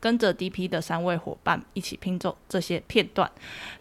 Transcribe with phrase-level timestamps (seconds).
[0.00, 3.30] 跟着 DP 的三位伙伴一起拼凑这些片段，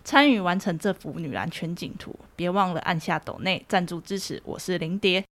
[0.04, 2.14] 参与完成这幅女篮全景图。
[2.36, 4.41] 别忘了按下抖内赞助支持。
[4.44, 5.24] 我是林蝶。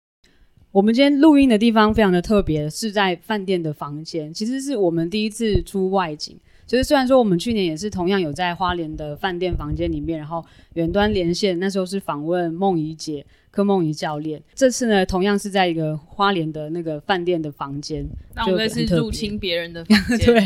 [0.72, 4.34] 我们今天录音的地方非常的特别，是在饭店的房间。
[4.34, 6.38] 其实是我们第一次出外景。
[6.66, 13.26] 就是虽然说我们去年也是同样有在花莲的饭店房间里面，然后远端连线，那时候是访问梦怡姐。
[13.58, 18.08] 柯梦怡教练，这次呢，同样是在一个花莲的那个饭店的房间。
[18.36, 20.44] 那我们是入侵别人的 房间，对，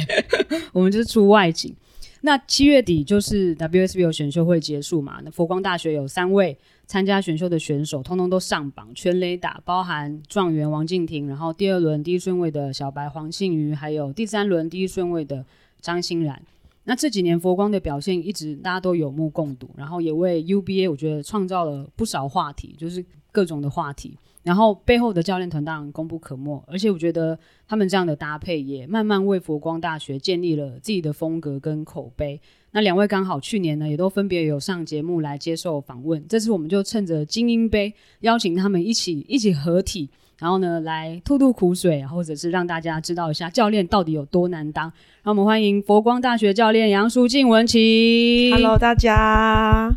[0.71, 1.75] 我们就是出外景。
[2.21, 5.19] 那七月底就是 WSBL 选秀会结束嘛？
[5.25, 15.45] 那佛光大学有三位参加选秀的选手，通通都上榜，全垒打，包含状元王敬婷，然后第二轮第一顺位的小白黄信瑜，还有第三轮第一顺位的
[15.81, 16.41] 张欣然。
[16.83, 24.17] 那这几年佛光的表现一直大家都有目共睹，然后也为 UBA 我觉得创造了不少话题，就是各种的话题。
[24.43, 27.37] 然后背后的教练团当然功不可没，而且我觉得
[27.67, 32.41] 他们这样的搭配也慢慢为佛光大学建立了自己的风格跟口碑。
[32.71, 40.09] 那两位刚好去年呢也都分别有上节目来接受访问，这次我们就趁着精英杯邀请他们一起一起合体。
[40.41, 44.91] 然后呢，来吐吐苦水，或者是让大家知道一下教练到底有多难当。
[45.21, 48.49] 让我们欢迎佛光大学教练杨淑静、文琪。
[48.51, 49.91] Hello，大家。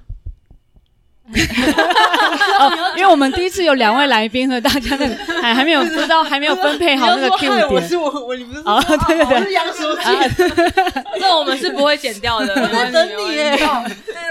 [2.61, 7.67] 哦，因为我们第一次有两位来宾，和大家那还还没有不知道，还没有分配好那个 Q 点。
[7.67, 8.79] 我是我，我你不是哦，
[9.09, 10.05] 对对对，我是杨淑静。
[11.19, 12.53] 这我们是不会剪掉的。
[12.55, 13.57] 我在等你耶。
[13.57, 13.67] 对，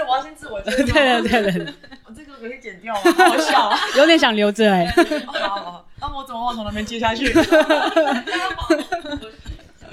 [0.08, 0.76] 我要先自我介绍。
[0.76, 1.74] 对对对对。
[2.06, 3.00] 我这个可以剪掉吗？
[3.18, 4.86] 好笑， 有点想留着哎。
[5.26, 6.08] 好好。
[6.08, 7.32] 那我怎么往从那边接下去？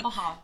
[0.03, 0.43] 哦好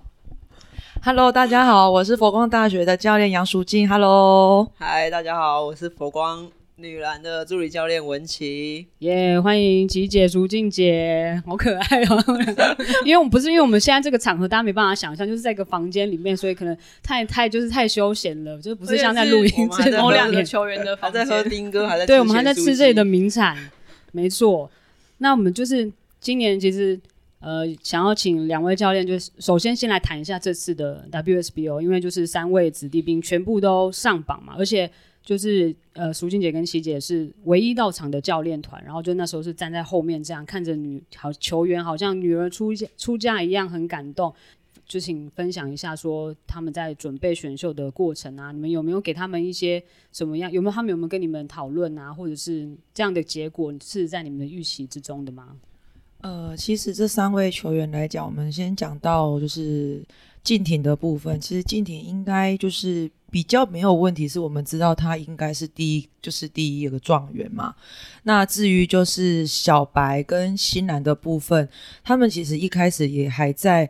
[1.04, 3.90] ，Hello，大家好，我是佛光大学的教练杨淑静。
[3.90, 8.86] Hello，嗨，大家好，我是佛光女篮的助理教练文琪。
[9.00, 12.24] 耶，yeah, 欢迎琪姐、淑静姐，好可爱哦。
[13.04, 23.58] 因为我们不是因为我们现在这个场合，大家没办法想象，就是在一个房间里面，所以可能太太就是太休闲了，就是不是像在录音这种两个球员的房间，在喝丁哥，还在对，我们还在吃这里的名产，
[24.12, 24.70] 没错。
[25.20, 27.00] 那我们就是今年其实
[27.40, 34.90] 呃想要请两位教练，就是首先先来谈一下这次的 WSBO，因为就是三位子弟兵全部都上榜嘛，而且
[35.24, 44.34] 就是呃苏静姐跟琪姐是唯一到场的教练团，然后就那时候是站在后面这样看着女好球员好像女儿出嫁出嫁一样很感动。
[44.88, 49.84] 就请分享一下，说他们在准备选秀的过程啊，你们有没有给他们一些
[50.14, 50.50] 什么样？
[50.50, 52.14] 有没有他们有没有跟你们讨论啊？
[52.14, 55.58] 或者是这样的结果是在你们的预期之中的吗？
[56.22, 60.02] 呃，其实这三位球员来讲，我们先讲到就是
[60.42, 61.38] 敬廷的部分。
[61.42, 67.76] 其实敬廷应该就是比较没有问题，是我们知道他应该是第一，就是第一个状元嘛。
[68.24, 71.68] 那至于就是小白跟新兰的部分，
[72.06, 73.90] 他们其实一开始也还在。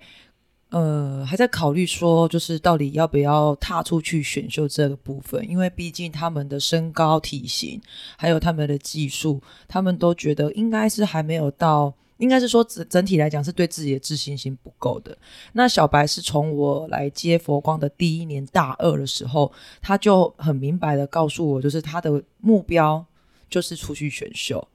[0.69, 7.81] 呃，还在考虑说，就是到底要不要踏出去选秀这个部分，因为毕竟他们的身高、体型，
[8.17, 15.17] 还有他们的技术，他们都觉得应该是还没有到，应该是说整整体来讲是对自己的自信心不够的。
[15.53, 19.49] 那小白是从我来接佛光的第一年大二的时候，
[19.81, 23.05] 他就很明白的告诉我，就是他的目标
[23.49, 24.67] 就是出去选秀。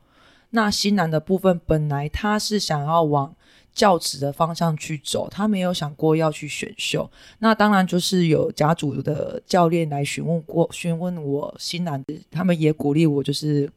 [0.49, 3.35] 那新南的部分，本来他是想要往。
[3.73, 7.11] 教职的方向去走，他没有想过要去选秀。
[7.39, 13.71] 那当然就是有甲组的教练来询问过，询问我新南，他们也鼓励我，就是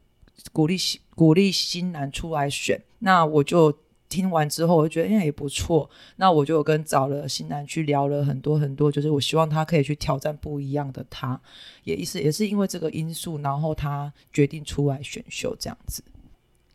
[0.51, 0.78] 鼓励
[1.16, 2.81] 鼓励新南出来选。
[3.00, 3.73] 那我就
[4.09, 5.89] 听完之后，我就觉得哎也不错。
[6.17, 11.39] 那我就跟找了新南去聊了很多很多，就是我希望他可以去挑战不一样的他。
[11.83, 16.03] 也意思也是因为这个因素，然后他决定出来选秀这样子。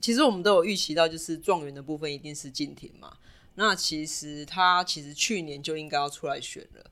[0.00, 3.18] 其实我们都有预期到，就是状元的部分一定是近田嘛。
[3.56, 6.90] 那其实他其实去年就应该要出来选了，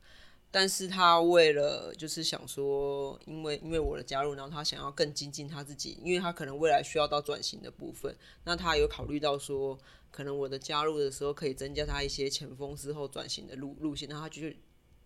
[0.51, 9.79] 但是他为了就是想说，因为因为我的加入，然后他想要更精进他自己，因为他可能未来需要到转型的部分，那他有考虑到说，
[10.11, 14.43] 可能我的加入的时候可以增加他一些前锋之后转型的路路线，那他就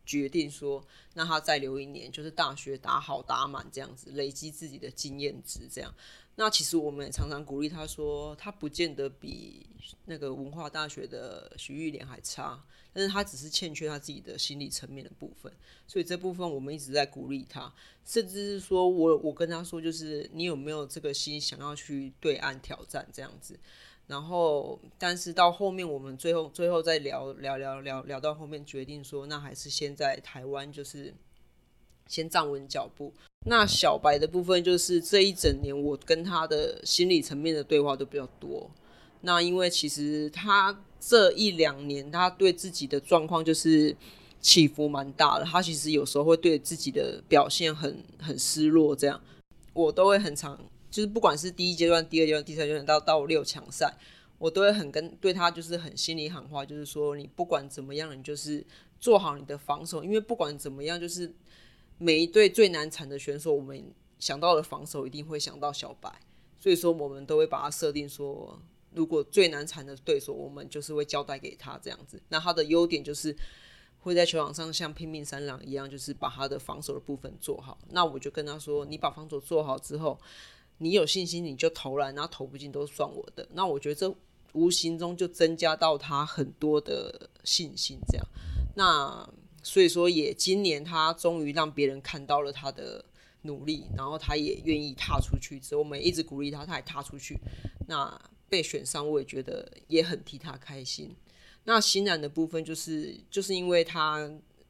[0.05, 5.93] 决定说，那他再留一年，就是大学打好打满这样子，累积自己的经验值这样。
[6.35, 9.65] 那其实我们也常常鼓励他说，他不见得比
[10.05, 12.59] 那个文化大学的徐玉莲还差，
[12.91, 15.51] 但是他只是欠缺他自己的心理层面的部分，
[15.87, 17.71] 所以这部分我们一直在鼓励他，
[18.03, 23.59] 甚至是说我我跟他说，就是你有没有这个心想要去对岸挑战这样子。
[24.05, 31.13] 然后，但是到后面我们最后最后再聊聊聊聊聊到后面，决定说那还是先在台湾就是
[32.07, 33.13] 先站稳脚步。
[33.45, 38.69] 那小白的部分就是这一整年，我跟他的心理层面的对话都比较多。
[39.21, 43.95] 那因为其实他这一两年，他对自己的状况就是
[44.41, 45.45] 起伏蛮大的。
[45.45, 49.19] 他其实有时候会对自己的表现很很失落，这样
[49.73, 50.59] 我都会很常，
[50.93, 53.97] 就是不管是第一阶段、第二阶段、第三阶段到到六强赛，
[54.37, 58.65] 我都会很跟对他就是很心里喊话，就是说你不管怎么样，你就是
[58.99, 61.33] 做好你的防守，因为不管怎么样，就是。
[61.99, 66.11] 每一队最难缠的选手，我们想到的防守一定会想到小白，
[66.59, 68.59] 所以说我们都会把它设定说，
[68.91, 72.21] 如果最难缠的对手，我们就是会交代给他这样子。
[72.29, 73.33] 那他的优点就是
[73.99, 77.77] 会在球场上像拼命三郎一样，就是把他的防守的部分做好。
[77.91, 80.19] 那我就跟他说，你把防守做好之后，
[80.77, 83.47] 你有信心你就投篮，然后投不进都算我的。
[83.53, 84.15] 那我觉得这
[84.53, 88.27] 无形中就增加到他很多的信心，这样。
[88.75, 89.29] 那。
[89.65, 93.05] 所以说，也今年他终于让别人看到了他的
[93.43, 95.57] 努力，然后他也愿意踏出去。
[95.57, 97.39] 之后我们一直鼓励他，他也踏出去。
[97.87, 101.15] 那被选上，我也觉得也很替他开心。
[101.63, 104.29] 那欣然的部分，就是就是因为他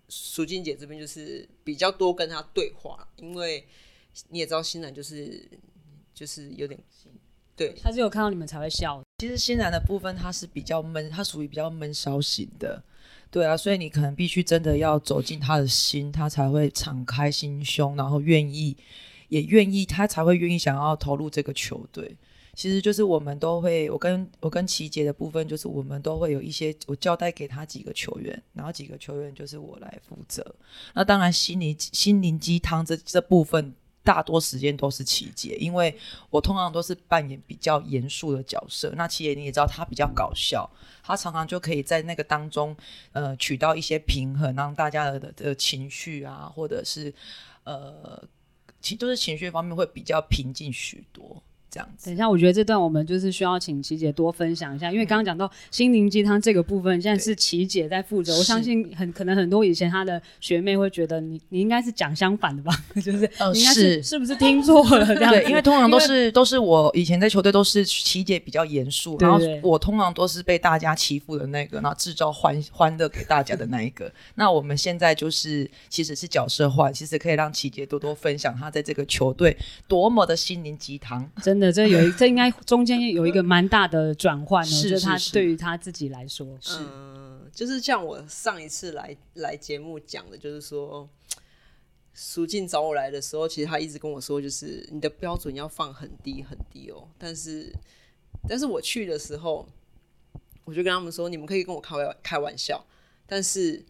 [0.10, 3.66] 淑静姐这边就是比较多跟他对话，因为
[4.30, 5.44] 你也知道欣然就是
[6.24, 6.80] 就是有点
[7.54, 9.04] 对，他只有看到你们才会笑。
[9.18, 12.82] 其实欣然的部分，他是比较闷，他属于比较闷骚型的。
[13.30, 18.78] 对啊，所以你可能必须真的要走进他的心，他才会敞开心胸，然后愿意，
[19.28, 22.16] 也愿意，他才会愿意想要投入这个球队。
[22.54, 30.56] 其实就是我们都会，我跟我跟琪姐的部分，就是我们都会有一些我交代给他几个球员，然后几个球员就是我来负责。
[30.94, 33.76] 那当然心灵心灵鸡汤这这部分。
[34.04, 35.98] 大多时间都是琪姐，因为
[36.30, 38.92] 我通常都是扮演比较严肃的角色。
[38.96, 40.70] 那琪姐你也知道，她比较搞笑，
[41.02, 42.76] 她常常就可以在那个当中，
[43.14, 47.14] 呃，取到一些平衡，让大家的的情绪啊，或者是
[47.64, 48.22] 呃，
[48.82, 51.42] 情都是情绪方面会比较平静许多。
[51.74, 58.38] 这样子，等一下，我觉得这段我们就是需要请琪姐多分享一下，因为刚刚讲到心灵鸡汤这个部分，现在是琪姐在负责。
[58.38, 62.72] 我相信很可能很多以前她的学妹会觉得你你应该是讲相反的吧？
[63.02, 65.32] 就是你应该是、呃、是，是不是听错了这样？
[65.32, 74.12] 对，因为通常都是都是我以前在球队都是琪姐比较严肃，然后我通常都是被大家欺负的那个，然后制造欢欢乐给大家的那一个。
[74.36, 81.63] 那我们现在就是其实是角色换，其实可以让琪姐多多分享她在这个球队多么的心灵鸡汤， 真的。
[81.72, 91.08] 这有一，这应该中间有一个蛮大的转换哦，是就是他对于他自己来说是，嗯，就是像我上一次来来节目讲的，就是说，
[92.14, 97.08] 苏静找我来的时候，其实他一直跟我说，就是你的标准要放很低很低哦。
[97.18, 97.72] 但是，
[98.48, 99.68] 但是我去的时候，
[100.66, 102.86] 我就跟他们说，你们可以跟我开玩开玩笑，
[103.26, 103.86] 但是。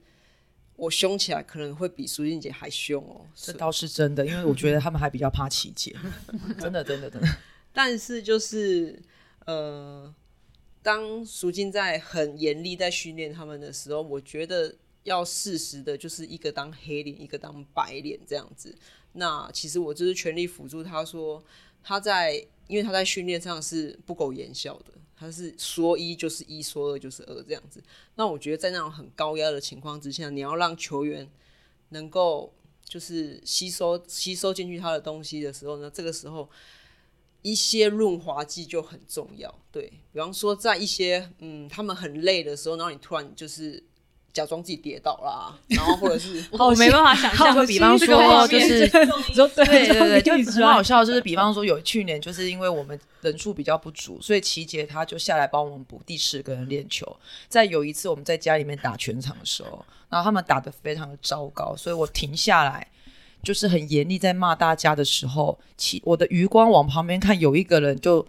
[0.76, 5.96] 我凶起来可能会比苏静姐还凶哦，这倒是真的，因为我觉得他们还比较怕琦姐，
[6.60, 7.28] 真的真的真的。
[7.74, 9.02] 但是就是
[9.46, 10.14] 呃，
[10.81, 14.74] 当淑静在很严厉在训练他们的时候，我觉得
[15.04, 18.74] 要适时的，就是一个当黑脸，一个当白脸这样子。
[19.14, 21.44] 那其实我就是全力辅助他说
[21.83, 24.94] 他在，因为他在训练上是不苟言笑的。
[25.16, 27.81] 他是说一就是一，说二就是二这样子。
[28.16, 31.30] 那我觉得在那种很高压的情况之下，你要让球员
[31.90, 36.50] 能够就是吸收吸收进去他的东西的时候呢，这个时候
[37.44, 39.54] 一些润滑剂就很重要。
[39.71, 43.83] 对，比方说在一些嗯他们很累的时候，然后你突然就是。
[44.33, 47.68] 假装自己跌倒啦，然后或者是 我没办法想象。
[47.68, 51.06] 比方说，就是对对对，就很好笑。
[51.06, 57.06] 就是比方说，有去年就是因为我们人数比较不足，所以琪姐她就下来帮我们补第十个人练球。
[57.47, 62.88] 在有一次我们在家里面打全场的时候，然后他们打的非常的糟糕，所以我停下来，
[63.44, 68.26] 就是很严厉在骂大家的时候，其我的余光往旁边看，有一个人就。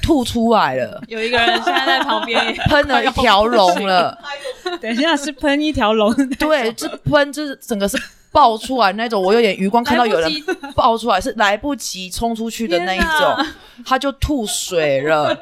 [0.00, 4.16] 吐出来了，有一个人现在在旁边 喷了一条龙了。
[4.80, 8.00] 等一下是喷一条龙，对，这喷就是整个是
[8.32, 10.32] 爆出来那种，我有点余光看到有人
[10.74, 13.46] 爆出来是来不及冲出去的那一种，
[13.84, 15.38] 他就吐水了，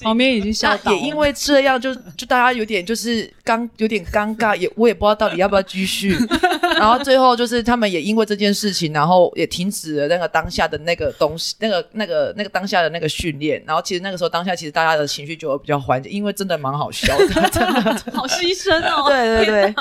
[0.00, 0.92] 旁边已经笑到。
[0.92, 6.16] 也因为这样就，就就大家有点就是刚有点尴尬，也我也不知道到底要不要继续。
[6.78, 13.60] 然后最后就是他们也因为这件事情，然后也停止了那个当下的那个东西，那个那个那个当下的那个训练。
[13.66, 19.08] 然后其实那个时候当下其实大家的情绪就会比较缓解，因为真的蛮好笑的，真的好牺牲哦。
[19.08, 19.74] 对对对。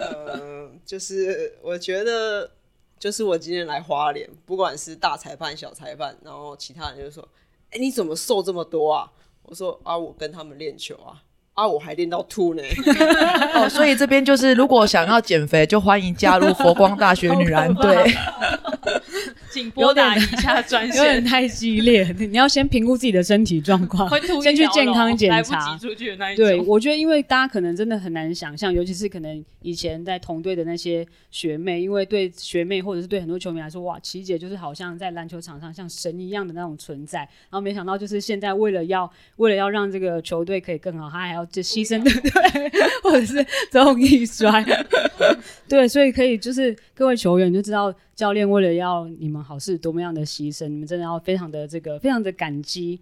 [0.00, 2.50] 呃，就是我觉得，
[2.98, 7.22] 就是我今天来花莲，不管是大裁判、小裁判，然后其他人就说
[7.70, 9.10] ：“哎、欸，你怎么瘦这么多啊？”
[9.44, 11.22] 我说：“啊，我跟他们练球啊，
[11.54, 12.62] 啊，我还练到吐呢。
[13.54, 18.12] ”哦，所以这边就是，如果想要减肥，就欢迎加入佛光大学女篮队。
[19.50, 22.04] 请拨打一下专线，有点太激烈。
[22.18, 24.08] 你要先评估自己的身体状况，
[24.42, 25.78] 先去健康检查。
[26.36, 37.18] 对，我觉得，因为大家可能真的很难想象，尤其是可能以前在同队的那些学妹，因为对学妹或者是对很多球迷来说，哇，琪姐就是好像在篮球场上像神一样的那种存在。
[37.18, 42.70] 然后没想到，就是现在为了要 为了要让这个球队可以更好，她还要就牺牲，对不对？
[43.02, 44.64] 或者是 综艺摔，
[45.68, 47.92] 对，所以可以就是各位球员就知道。
[48.20, 53.00] 教练为了要你们好是多么样的牺牲，你们真的要非常的这个非常的感激。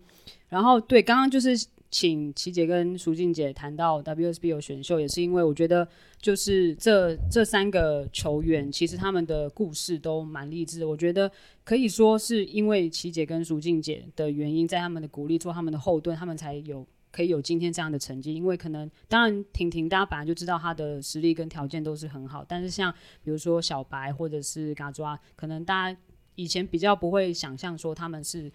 [0.49, 1.57] 然后对，刚刚就是
[1.91, 5.89] 请琪姐跟淑静姐谈到 WSBL 选秀，也是因为我觉得
[6.21, 10.85] 就是这这三个球员其实他们的故事都蛮励志。
[10.85, 11.29] 我觉得
[11.65, 16.87] 可以说是因为琪姐跟淑静姐的原因，在他们的鼓励做他们的后盾，他们才有。
[17.11, 26.00] 可以有今天这样的成绩，因为可能当然婷婷大家本来就知道她的实力跟条件都是很好，但是像比如说小白或者是嘎抓，可能大家
[26.35, 28.53] 以前比较不会想象说他们是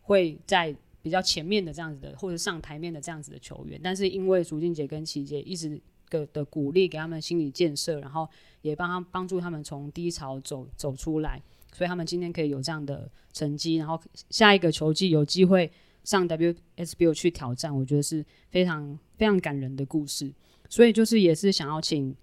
[0.00, 5.80] 会在比较前面的这样子的，或者上台面的这样子的球员，但是因为竹静姐跟琪姐一直
[6.10, 8.28] 的的鼓励，给他们心理建设，然后
[8.62, 11.40] 也帮他帮助他们从低潮走走出来，
[11.72, 15.70] 所以他们今天可以有这样的成绩，然后下一个球季有机会。
[16.04, 20.32] 上 WSBL 去挑战，我觉得是非常非常感人的故事。
[20.68, 22.16] 所以就是也是想要请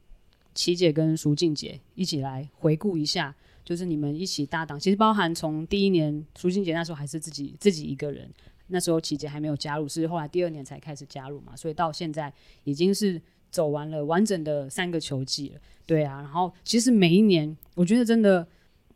[0.55, 4.79] 琪姐跟淑静姐一起来回顾一下，就是你们一起搭档。
[4.79, 8.27] 其实包含从第一年淑静姐那时候还是自己自己一个人，
[8.67, 11.55] 那时候琪姐还没有加入，是后来第二年才开始加入嘛。
[11.55, 12.33] 所以到现在
[12.63, 13.21] 已经是
[13.51, 15.61] 走完了完整的三个球季了。
[15.85, 18.47] 对啊，然后其实每一年，我觉得真的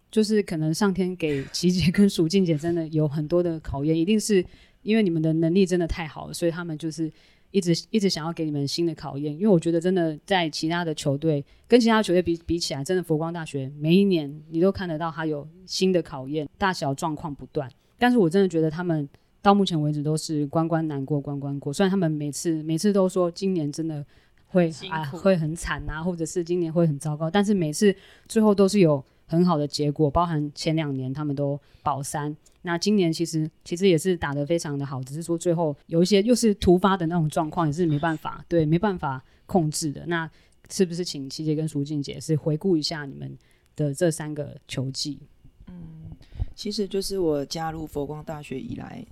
[0.09, 4.43] 就是可能上天给琪姐跟淑静姐真的有很多的考验，一定是。
[4.83, 7.11] 因为你们的能力真的太好了，所以他们就是
[7.51, 9.33] 一直一直想要给你们新的考验。
[9.33, 17.69] 因为我觉得真的在其他的球队跟其他球队比比起来，真的佛光大学每一年你都看得到他有新的考验，大小状况不断。
[17.97, 19.07] 但是我真的觉得他们
[19.41, 21.71] 到目前为止都是关关难过关关过。
[21.71, 24.05] 虽然他们每次每次都说今年真的
[24.47, 27.95] 会啊会很惨啊，或者是今年会很糟糕，但是每次
[28.27, 30.09] 最后都是有很好的结果。
[30.09, 32.35] 包含前两年他们都保三。
[32.65, 40.05] 那今年其实其实也是打得非常的好，只是说最后有一些又是突发的那种状况，也是没办法对没办法控制的。
[40.07, 40.29] 那
[40.69, 43.37] 是不是请琦姐跟淑静姐是回顾一下你们
[43.75, 45.19] 的这三个球季？
[45.67, 46.11] 嗯，
[46.55, 49.05] 其实就是我加入佛光大学以来，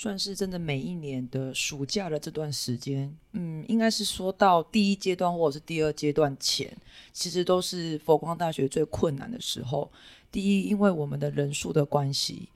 [0.00, 6.72] 算是真的每一年的暑假的这段时间，嗯，应该是说到第一阶段或者是第二阶段前，
[7.12, 9.90] 其实都是佛光大学最困难的时候。
[10.30, 12.48] 第一，因为我们的人数的关系。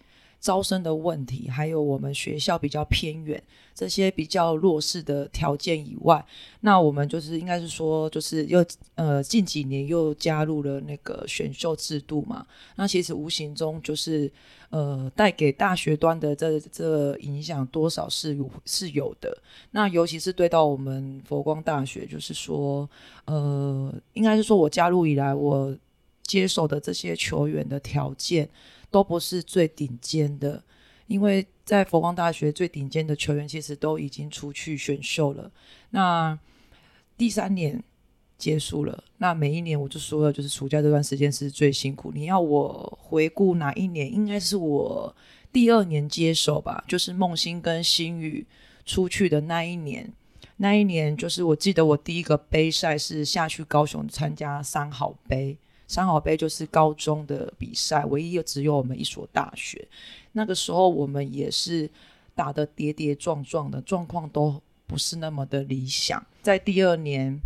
[0.43, 3.41] 招生的问题，还有我们学校比较偏远，
[3.73, 6.23] 这些比较弱势的条件以外，
[6.63, 8.63] 那我们就是应该是说，就是又
[8.97, 12.45] 呃近几年又加入了那个选秀制度嘛，
[12.75, 14.29] 那其实无形中就是
[14.71, 19.33] 呃带给大学端的这这影响多少是有是有的。
[19.71, 22.91] 那尤其是对到我们佛光大学，就是说
[23.27, 25.73] 呃应该是说我加入以来，我
[26.25, 28.49] 接手的这些球员的条件。
[28.93, 30.63] 都不是最顶尖的，
[31.07, 35.51] 因为在佛光大学最顶尖的球员其实都已经出去选秀了。
[35.91, 36.39] 那
[37.17, 37.83] 第三年
[38.37, 42.13] 结束了，那每一年我就说了，就是暑假这段时间是最辛苦。
[42.15, 45.17] 你要我回顾哪一年，应该是我
[45.53, 48.47] 第二年接手吧，就是梦欣跟新宇
[48.85, 50.13] 出去的那一年。
[50.57, 55.57] 那一年就是我记得我第一个杯赛是下去高雄参加三好杯。
[55.93, 59.87] 三好杯就是高中的比赛，唯一只有我们一所大学。
[60.33, 61.91] 那个时候我们也是
[62.35, 66.25] 打得跌跌撞撞的，状况都不是那么的理想。
[66.41, 67.39] 在第二年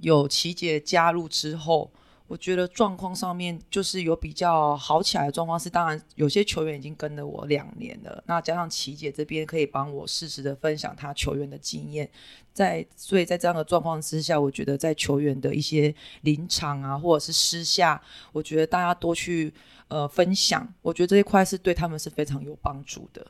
[0.00, 1.88] 有琪姐加入之后，
[2.28, 12.08] 我觉得状况上面就是有比较好起来的状况是，当然有些球员已经跟了我两年了，那加上琪姐这边可以帮我适时的分享她球员的经验，
[12.52, 18.00] 在所以在这样的状况之下，我觉得在球员的一些临场啊，或者是私下，
[18.32, 19.50] 我觉得大家多去
[19.88, 23.26] 呃分享，我觉得这一块是对他们是非常有帮助的。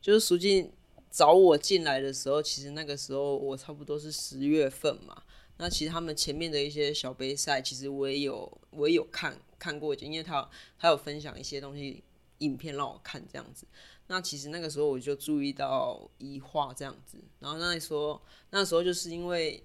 [0.00, 0.72] 就是苏静
[1.08, 5.22] 找我进来的时候，其实那个时候我差不多是十月份嘛。
[5.56, 12.02] 那其实他们前面的一些小杯赛，其实我也有我也有看看过，因为他他有分享一些东西
[12.38, 13.66] 影片让我看这样子。
[14.06, 18.20] 那其实那个时候我就注意到一画这样子，然后那时候
[18.50, 19.62] 那时候就是因为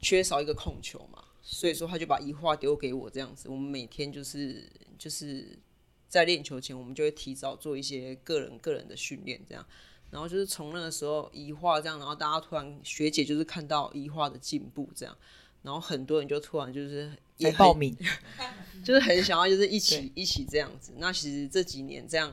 [0.00, 3.48] 缺少一个控球嘛，所以说他就把一画丢给我这样子。
[3.48, 5.58] 我们每天就是就是
[6.08, 9.66] 在练球前，我们就会提早做一些个人个人的训练这样。
[10.14, 15.16] 然后就是从那个时候移化这样，然后大家突然学姐就是看到移化的进步这样，
[15.62, 17.92] 然后很多人就突然就是也报名，
[18.84, 20.92] 就是很想要就是一起一起这样子。
[20.98, 22.32] 那其实这几年这样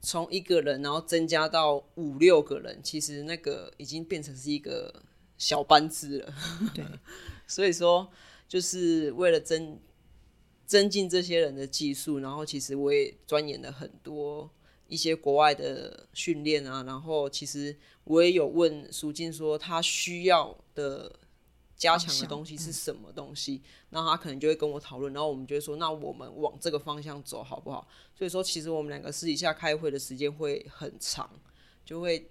[0.00, 5.02] 从一个人然后增加到五六个人，其实那个已经变成是一个
[5.36, 6.32] 小班制了。
[6.72, 6.84] 对，
[7.48, 8.08] 所以说
[8.46, 9.80] 就是为了增
[10.64, 14.48] 增进这些人的技术，然后其实我也钻研了很多。
[14.88, 21.12] 一些国外的训练啊，然后其实我也有问苏静说他需要的
[21.76, 27.86] 加强的东西是什么东西，那、嗯、他可能就会跟我讨论，然后我们就会说，那我们往这个方向走好不好？
[28.14, 31.28] 所以说，其实我们两个私底下开会的时间会很长，
[31.84, 32.30] 就会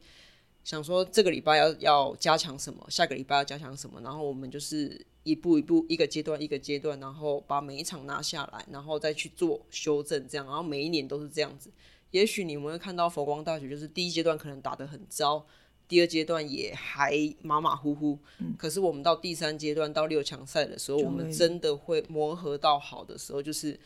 [0.63, 11.69] 想说这个礼拜要要加强什么，下个礼拜要加强什么，然后我们就是一步一步，一个阶段一个阶段，然后把每一场拿下来，然后再去做修正，这样，然后每一年都是这样子。
[12.15, 15.45] 也许你们会看到佛光大学，就是第一阶段可能打得很糟，
[15.85, 18.17] 第二阶段也还马马虎虎。
[18.39, 23.77] 嗯、可是我们到第三阶段到六强赛的时候，我们真的会磨合到好的时候，就是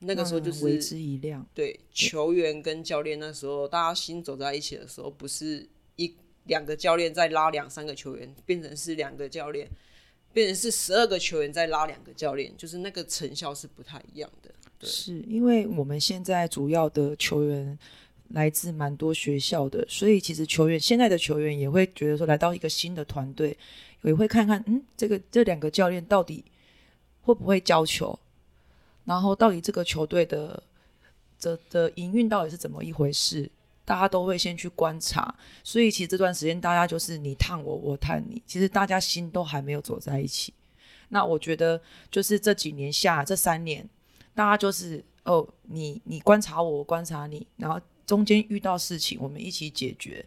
[0.00, 1.46] 那个时候就是为之一亮。
[1.54, 6.12] 对，球员跟教练那时候大家心走在一起的时候，不是一
[6.46, 9.70] 两个教练在拉两三个球员，变成是两个教练，
[10.32, 14.50] 变成是十二个球员在拉两个教练，就是那个成效是不太一样的。
[14.84, 17.78] 是因为我们现在主要的球员
[18.28, 23.56] 来自蛮多学校的，所以其实球员现在的球员也会觉得说，来到一个新的团队，
[24.02, 26.44] 也会看看，嗯，这个这两个教练到底
[27.20, 28.18] 会不会教球，
[29.04, 30.62] 然后到底这个球队的
[31.40, 33.48] 的的营运到底是怎么一回事，
[33.84, 35.34] 大家都会先去观察。
[35.62, 40.52] 所以其实这段时间大家就是你探我，我探你，其实大家心都还没有走在一起。
[41.10, 43.88] 那我觉得就是这几年下这三年。
[44.34, 50.24] 大家就是哦，你你观察我，我观察你，然后中间遇到事情，我们一起解决，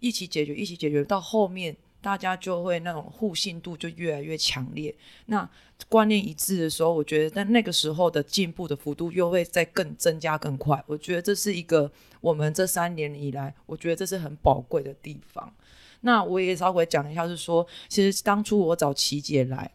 [0.00, 4.94] 一起解决，一起解决，到后面大家就会那种互信度就越来越强烈。
[5.26, 5.48] 那
[5.88, 10.82] 观念一致的时候，我觉得但那个时候的进步的幅度又会再更增加更快。
[10.86, 15.52] 我觉得这是一个我们这三年以来，我觉得这是很宝贵的地方。
[16.00, 19.70] 那我也稍微讲一下，是说其实当初我找琪姐来，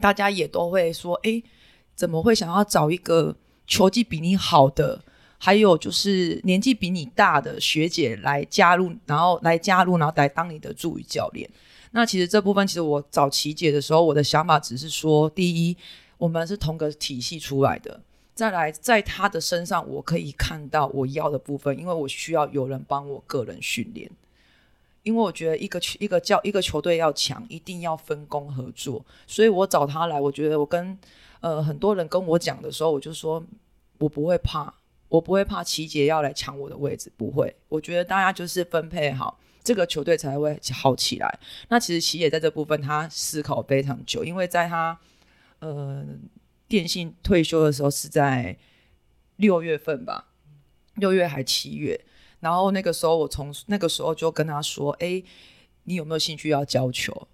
[0.00, 1.42] 大家也都会说，诶。
[1.96, 3.34] 怎么会想要找一个
[3.66, 5.02] 球技比你好的，
[5.38, 11.48] 还有就是年纪比你大的学姐来加入，然后来加入，然后来当你的助理教练？
[11.92, 15.76] 那其实这部分，其实我找琪姐的时候，我的想法只是说，第一，
[16.18, 17.98] 我们是同个体系出来的；
[18.34, 24.10] 再来，在她的身上，我可以看到我要的部分，因为我需要有人帮我个人训练。
[25.02, 30.98] 因为我觉得一个一个教一个球队要强，一定要分工合作，所以我找她来，我觉得我跟。
[31.40, 33.44] 呃，很多人跟我讲的时候，我就说，
[33.98, 34.72] 我不会怕，
[35.08, 37.54] 我不会怕琦姐要来抢我的位置，不会。
[37.68, 41.38] 我觉得大家就是分配好，这个球队才会好起来。
[41.68, 44.98] 那其实琦姐在这部分，她思考非常久，因为在她
[45.60, 46.04] 呃
[46.66, 48.56] 电信退休的时候是在
[49.36, 50.28] 六月份吧，
[50.94, 52.00] 六月还七月。
[52.40, 55.22] 然后那个时候，我从那个时候就跟她说，哎，
[55.84, 57.28] 你有没有兴趣要教球？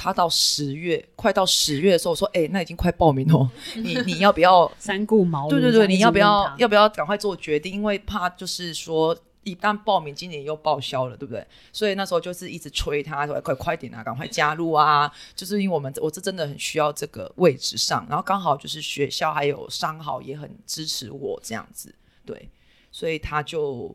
[0.00, 5.50] 他到十月，快到十月的时候，我说：“哎、欸，那已经快报名了，你你要不要三顾茅庐？
[5.50, 7.72] 对对对，你要不要 要不要赶快做决定？
[7.72, 11.44] 因为怕就是说，一旦报名，今年又报销了，对不对？
[11.72, 15.12] 所以那时候就是一直催他说：快快点啊，赶快加入啊！
[15.34, 21.92] 就是因为我们我这真的很需要这个位置上，然后刚好就是学校还有商好也很支持我这样子，
[22.24, 22.48] 对，
[22.92, 23.92] 所以他就。”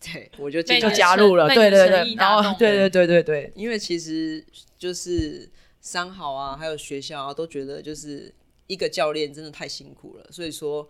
[0.00, 4.42] 对，我就就加入了，对对对，然后对对对对对，因为其实
[4.78, 5.48] 就是
[5.80, 8.34] 三好啊，还有学校啊，都觉得就是
[8.66, 10.88] 一个教练真的太辛苦了，所以说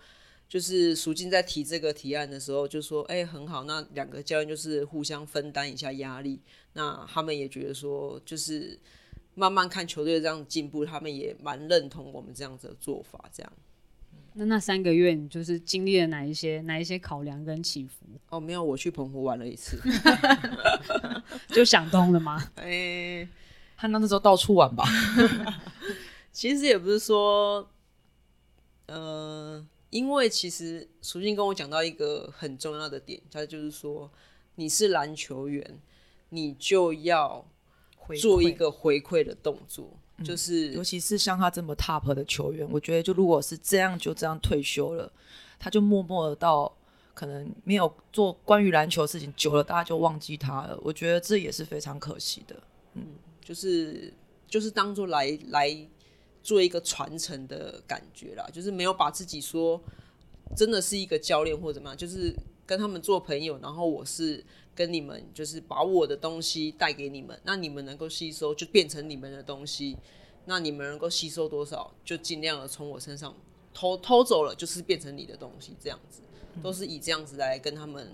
[0.49, 6.41] 就是苏静在提这个提案的时候就说，哎、欸，很好，那两个教练就是互相分担一下压力，
[6.75, 8.79] 那他们也觉得说，就是
[9.35, 13.31] 慢慢看球队这样进步，他们也蛮认同我们这样子的做法。
[13.33, 13.53] 这样，
[14.35, 18.07] 那那三个月你就是经历了哪一些哪一些考量跟起伏？
[18.29, 19.81] 哦，没有，我去澎湖玩了一次
[21.49, 22.43] 就想通了吗？
[22.57, 23.29] 哎、欸，
[23.77, 24.85] 他那时候到处玩吧。
[26.33, 27.69] 其实也不是说，
[28.87, 34.11] 呃，因为其实淑静跟我讲到一个很重要的点，他就是说，
[34.55, 35.81] 你是篮球员，
[36.29, 37.47] 你就要。
[38.21, 45.11] 做一个回馈的动作，嗯，就是尤其是像他这么 top 的球员，我觉得就如果是这样就这样退休了，
[45.59, 46.73] 他就默默的到
[47.15, 50.79] 可能没有做关于篮球的事情，久了大家就忘记他了。
[50.83, 52.57] 我觉得这也是非常可惜的。
[52.95, 53.03] 嗯，
[53.45, 54.13] 就是
[54.49, 55.89] 就是当做来来
[56.43, 59.81] 做一个传承的感觉啦，就是没有把自己说
[60.57, 62.35] 真的是一个教练或怎么样，就是
[62.71, 64.45] 跟他们做朋友，然后我是。
[64.73, 69.95] 跟你们就是把我的东西带给你们，那你们能够吸收就变成你们的东西，
[70.47, 73.35] 那你们能够吸收多少就尽量的从我身上
[73.75, 76.23] 偷偷走了，就是变成你的东西，这样子
[76.63, 78.09] 都是以这样子来跟他们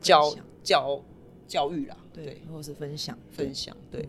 [0.00, 1.00] 教教
[1.46, 4.08] 教育啦，对，或者是分享分享，对。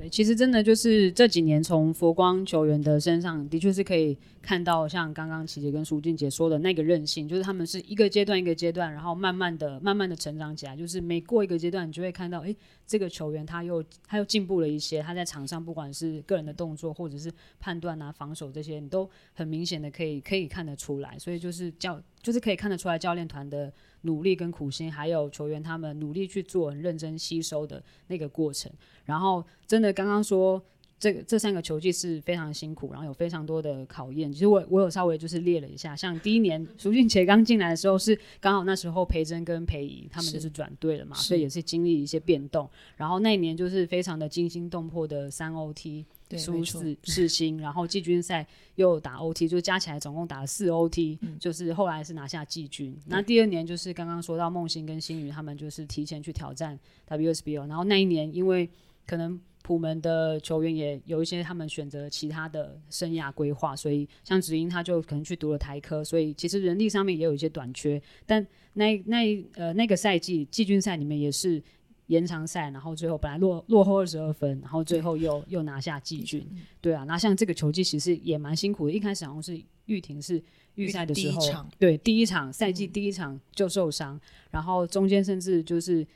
[0.00, 10.74] 对，其实真的就是这几年从佛光球员的身上，的确是可以看到，像刚刚琪姐跟苏静姐说的那个韧性，就是他们是一个阶段一个阶段，然后慢慢的、慢慢的成长起来。
[10.74, 15.02] 就是每过一个阶段，你就会看到，哎，这个球员他又他又进步了一些。
[15.02, 21.18] 他在场上不管是个人的动作，或者是判断啊、防守这些，你都很明显的可以可以看得出来。
[21.18, 23.70] 所以就是教，就是可以看得出来教练团的
[24.02, 28.70] 努力跟苦心，还有球员他们努力去做、很认真吸收的那个过程。
[29.04, 30.62] 然后真的刚刚说
[30.98, 34.32] 这个这三个球季是非常辛苦，然后有非常多的考验。
[34.32, 42.68] 其实我我有稍微就是列了一下，像第一年苏俊杰刚进来的时候是刚好那时候培珍跟培仪他们就是转队了嘛，所以也是经历一些变动。
[42.96, 46.04] 然后那一年就是非常的惊心动魄的三 OT。
[46.38, 52.96] 输四世新，然后季军赛又打 OT，就加起来总共打了四 OT，嗯，就是后来是拿下季军。
[53.06, 58.68] 那第二年就是刚刚说到梦欣跟星宇他们就是提前去挑战 WSBO，然后那一年因为
[59.06, 68.00] 可能普门的球员也有一些他们选择其他的生涯规划，所以像子英他就可能去读了台科，所以其实人力上面也有一些短缺。
[68.26, 71.62] 但那那呃那个赛季季军赛里面也是。
[72.10, 76.44] 延长赛，然后最后本来落落后二十二分，然后最后又又拿下季军，
[76.80, 78.92] 对啊，那像这个球季其实也蛮辛苦的。
[78.92, 80.42] 一开始好像是玉婷是
[80.74, 84.20] 预赛的时候，对，第一场赛季第一场就受伤，嗯，
[84.50, 86.06] 然后中间甚至就是。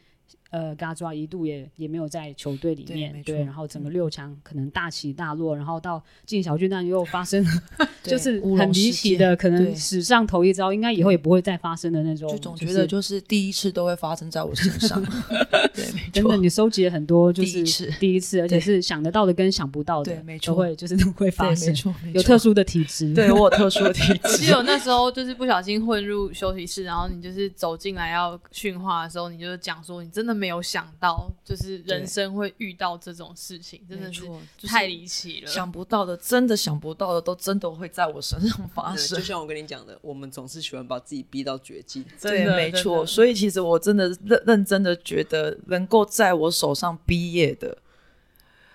[0.54, 7.44] 呃，嘎抓一度也也没有在球队里面，对，对，然后整个六强可能大起大落，嗯、然后到进小巨蛋又发生，
[8.04, 12.28] 就是很离奇的，可能史上头一遭，应该以后也不会再发生的那种。
[12.30, 15.02] 就总觉得就是第一次都会发生在我身上，
[15.74, 21.74] 对，真的，你收集了很多，就是第一次，第一次，而且是想得到的跟想不到的，对，没错，都会就是都会发生，
[22.12, 24.20] 有特殊的体质，对我有特殊的体质。
[24.22, 31.30] 我记得我那时候就是不小心混入休息室，然后你就是走进来要训话的时候，你就讲说你真的没有想到。
[31.44, 34.22] 就是人生会遇到这种事情，真的是
[34.66, 35.42] 太离奇了。
[35.42, 39.18] 就是、想不到的，真的想不到的，都真的会在我身上发生。
[39.18, 42.04] 就像我跟你讲的，我们总是喜欢把自己逼到绝境。
[42.20, 43.04] 对，没错。
[43.04, 47.76] 所以其实我真的认认真的觉得，能够在我手上毕业的。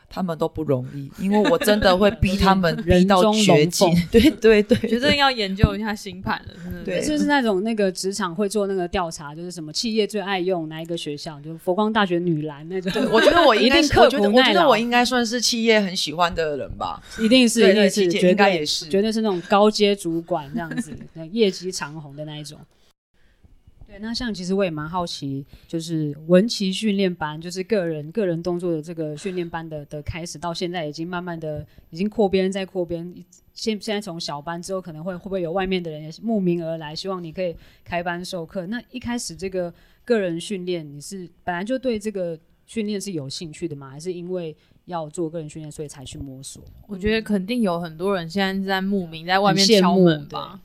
[0.10, 3.88] 他们都不容易，因为我真的会逼他们 逼到绝境。
[4.12, 6.84] 对对对，觉得要研究一下星盘了，真的。
[6.84, 12.92] 对，就是那种那个职场会做那个调查，就是什么企业最爱用哪一个学校，就是佛光大学女篮那种。
[13.12, 20.92] 我觉得我应该 是，我觉得我觉得我应该算是企业很喜欢的人吧，一定是，一定是，应该也是，绝对是那种高阶主管这样子，
[21.32, 22.58] 业绩长虹的那一种。
[23.90, 33.12] 对，那像其实我也蛮好奇，就是文琪训练班，就是个人个人动作的这个训练班的的开始，到现在已经慢慢的已经扩编再扩编，
[33.52, 38.68] 现现在从小班之后，可能会会不会有外面的人也慕名而来，希望你可以开班授课。
[38.68, 39.74] 那一开始这个
[40.06, 43.90] 个人训练，你是本来就对这个训练是有兴趣的吗？
[43.90, 46.64] 还是因为要做个人训练，所以才去摸索？
[46.86, 50.62] 我觉得肯定有很多人现在在慕名，在外面敲门吧。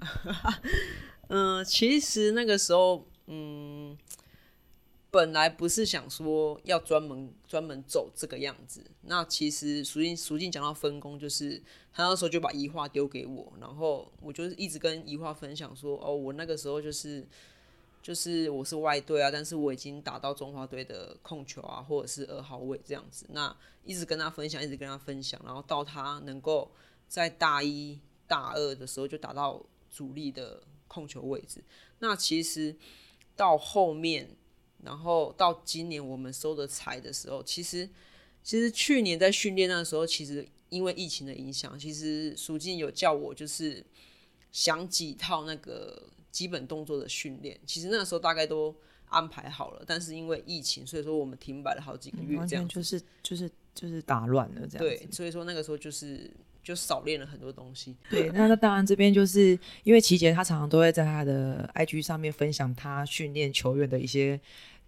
[1.34, 3.96] 嗯，其实那个时候，嗯，
[5.10, 8.84] 本来不是想说要专门专门走这个样子。
[9.00, 17.26] 那其实淑静淑静讲到分工，就是他那时候就把一化丢给我，然后我就是一直跟一化分享说，哦，我那个时候就是
[18.02, 23.24] 就是我是外队啊，但是我已经打到中华队的控球啊，或者是二号位这样子。
[23.30, 26.70] 那一直跟他分享，一直跟他分享，然后到他能够
[27.08, 30.62] 在大一大二的时候就打到主力的。
[30.92, 31.64] 控球位置，
[32.00, 32.76] 那其实
[33.34, 34.28] 到后面，
[34.82, 37.88] 然后到今年我们收的财的时候，其实
[38.42, 43.82] 其实去年在训练那时候，其实因为疫情的影响，其实苏静有叫我就是
[44.50, 47.58] 想几套那个基本动作的训练。
[47.66, 48.74] 其实那个时候大概都
[49.06, 54.78] 安排好了，但是因为疫情，所以说我们停摆了好几个月，这样、嗯、就是就是就是打乱了这样。
[54.78, 56.30] 对，所以说那个时候就是
[56.62, 57.96] 就少练了很多东西。
[58.08, 64.40] 对，那那当然这边就是因为齐杰他常常都会在他的 IG 上面分享他训练球员的一些。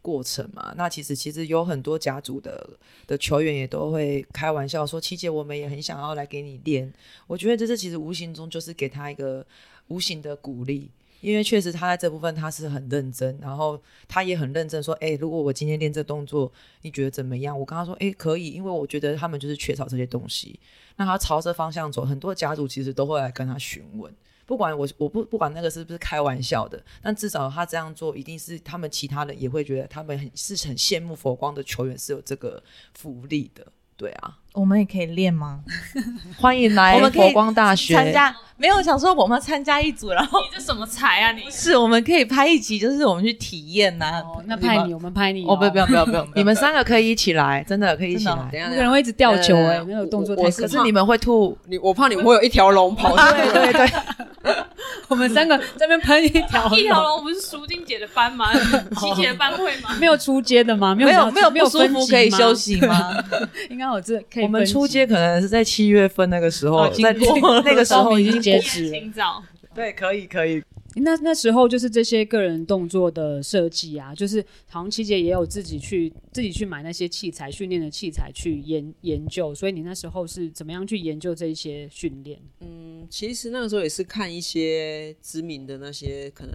[0.05, 2.69] 过程嘛，那其实其实有很多甲组的
[3.07, 6.93] 的球员也都会开玩笑说，琪姐，我们也很想要来给你练。
[7.27, 9.43] 我觉得这是其实无形中就是给他一个
[9.89, 10.91] 无形的鼓励，
[11.25, 17.59] 因为确实他在这部分他是很认真，然后他也很认真说，哎、如果我今天练这动作，你觉得怎么样？
[17.59, 20.61] 我跟他说，哎、可以，因为我觉得他们就是缺少这些东西。
[20.97, 24.15] 那他朝着方向走，很多家族其实都会来跟他询问。
[24.47, 34.39] 不管我我不不管那个是不是开玩笑的，但至少他这样做，一定是他们其他人也会觉得他们很是很羡慕佛光的球员是有这个福利的，对啊。
[34.55, 35.59] 我们也可以练吗？
[36.39, 38.35] 欢迎来佛光大学参加。
[38.57, 41.33] 没有想说我们参加一组，然后你这什么才啊？
[41.33, 44.45] 你是我们可以拍一集，就是我们去体验呐、啊哦。
[44.47, 45.45] 那拍你，我们拍你。
[45.45, 48.49] 哦，不要不要不要不要， 你们三个可以一起来，真的可以一起来。
[48.53, 53.33] 等下，那个人会一直吊球哎、欸，那个动作太可是你们会吐，你我怕你们会有一条龙跑 出来。
[53.53, 53.93] 对对对。
[55.09, 58.53] 我们三个这边喷一条一条龙，不是舒静姐的班吗？
[58.97, 59.91] 琦杰的班会吗？
[59.99, 60.95] 没有出街的吗？
[60.95, 63.13] 没有没有没有不舒服可以休息吗？
[63.69, 64.44] 应该我这可以。
[64.45, 65.41] 我们出街可能。
[65.41, 67.13] 嗯，是在七月份那个时候，哦、在
[67.65, 69.43] 那个时候已经截止了。
[69.75, 70.63] 对，可以可以。
[70.97, 79.53] 那那时候就是这些个人动作的设计啊，就是好像琦杰也有自己去自己去买那些器材训练的器材去研研究。
[79.53, 82.39] 所以你那时候是怎么样去研究这一些训练？
[82.61, 86.55] 嗯，其实那个时候也是看一些知名的那些可能。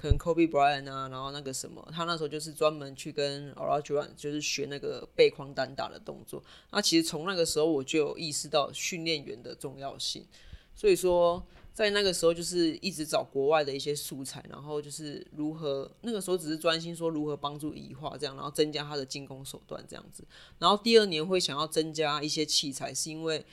[0.00, 6.42] 可能 Kobe Bryant 啊，然后那个什么，他那时候就是专门去跟 Olajuwon 就是学那个背框单打的动作。
[6.70, 10.24] 那其实从那个时候我就有意识到训练员的重要性，
[10.74, 20.24] 所以说在那个时候就是一直找国外的一些素材，然后就是如何那个时候只是专心说如何帮助移化这样，然后增加他的进攻手段这样子。
[20.58, 23.44] 然后第二年会想要增加一些器材，是因为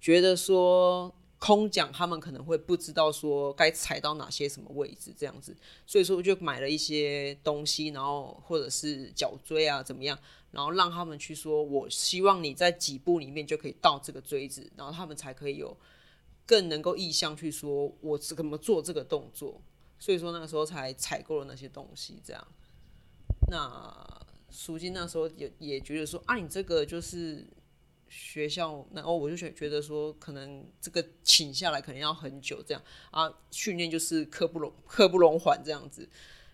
[0.00, 1.14] 觉得说。
[1.44, 10.16] 空讲，他们可能会不知道说该踩到哪些什么位置这样子，所以说我就买了一些东西，然后或者是脚锥啊怎么样，
[10.52, 15.76] 然后让他们去说，我希望你在几步里面就可以到这个锥子，然后他们才可以有
[16.46, 19.60] 更能够意向去说我是怎么做这个动作，
[19.98, 22.46] 所以说那个时候才采购了那些东西这样。
[23.48, 23.92] 那
[24.48, 27.44] 苏金那时候也也觉得说啊，你这个就是。
[28.14, 36.06] 学校，然后我就觉觉得说，可能这个请下来可能要很久，这样啊，训练就是刻不容刻不容缓这样子，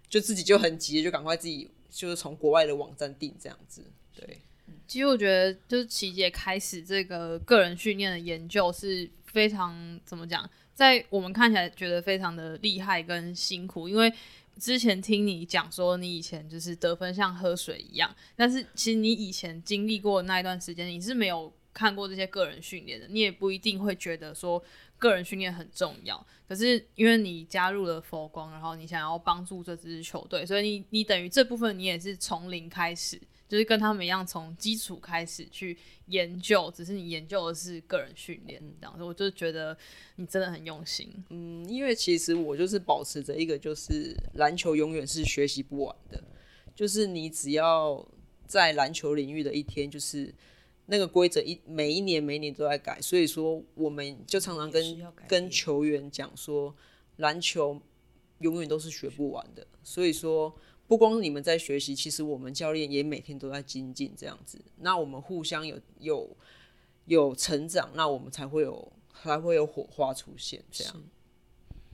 [0.09, 3.83] 就自己就很急，就赶快自己就是从国外的网站订这样子。
[4.14, 4.38] 对，
[4.87, 14.12] 其实我觉得就是琪姐开始这个个人训练的研究是非常怎么讲，在我们看起来觉得非常的厉害跟辛苦，因为。
[14.59, 24.62] 之前听你讲说，你以前就是得分像喝水一样，但是其实你以前经历过那一段时间，你是没有看过这些个人训练的，你也不一定会觉得说
[24.99, 26.27] 个人训练很重要。
[26.49, 33.21] 可是因为你加入了佛光，然后你想要帮助这支球队，所以你你等于这部分你也是从零开始。
[33.49, 35.75] 就是跟他们一样，从基础开始去
[36.09, 39.75] 研究，只是你研究的是个人训练这样子，我就觉得
[40.17, 41.11] 你真的很用心。
[41.31, 46.23] 嗯，因为其实我就是保持着一个，就是篮球永远是学习不完的，
[46.75, 48.07] 就是你只要
[48.47, 50.35] 在篮球领域的一天，就是
[50.85, 56.77] 那个规则一每一年每一年都在改，所以说我们就常常跟跟球员讲说，
[57.17, 57.81] 篮球
[58.41, 60.55] 永远都是学不完的，所以说。
[60.88, 64.59] 不光是你们在学习，其实我们教练也每天都在精进这样子。
[64.79, 66.35] 那我们互相有有
[67.05, 68.90] 有成长，那我们才会有
[69.22, 70.94] 才会有火花出现这样。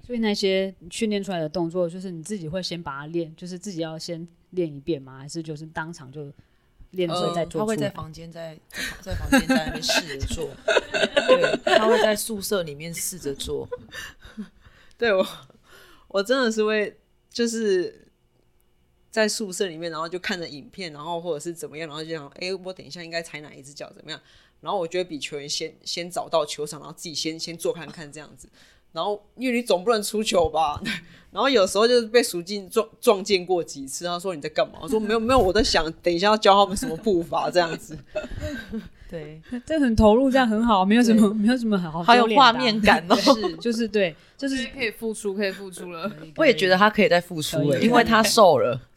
[0.01, 5.19] 所以那些训练出来的动作，就是你自己会先把它练，就是自己要先练一遍吗？
[5.19, 6.33] 还是就是当场就
[6.93, 7.63] 练的时候再做？
[7.63, 8.57] 他会在房间在
[9.03, 10.49] 在房间在那边试着做，
[11.27, 13.69] 对，他会在宿舍里面试着做。
[14.97, 15.27] 对我，
[16.07, 16.97] 我真的是会
[17.29, 18.04] 就是。
[19.15, 24.21] 在宿舍里面，然后就看着影片，然后或者是怎么样，然后就想，哎、我等一下应该踩哪一只脚，怎么样？
[24.61, 28.49] 然后我觉得比球员先先找到球场，然后自己先先做看看这样子。
[28.91, 30.83] 然后因为你总不能出球吧？
[31.31, 34.81] 然后有时候就是被鼠进撞撞见过几次，他说你在干嘛？
[34.83, 37.97] 我说没有没有，我在想等一下要教他们什么步伐这样子。
[39.11, 43.15] 对， 这很投入，这样很好，没有什么，没有什么很好，好有画面感哦。
[43.17, 46.11] 是，就是对，就是可以付出，可以付出了。
[46.37, 48.81] 我也觉得他可以再付出，因为他瘦了，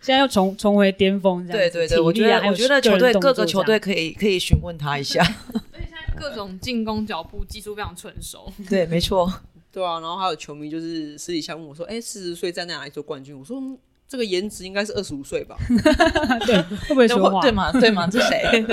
[0.00, 1.46] 现在又重重回巅峰。
[1.46, 5.20] 对对对，我觉得我觉得球队各个球队可以可以询问他一下。
[5.22, 8.50] 而且现在各种进攻脚步技术非常纯熟。
[8.68, 9.30] 对，没错。
[9.72, 13.60] 对啊，然后还有球迷就是私底下问我说：“哎，四十岁在哪里做冠军？”我说。
[14.08, 15.56] 这个颜值应该是二十五岁吧？
[16.46, 17.40] 对，会不会说话？
[17.40, 17.72] 对吗？
[17.72, 18.08] 对吗？
[18.10, 18.64] 是谁？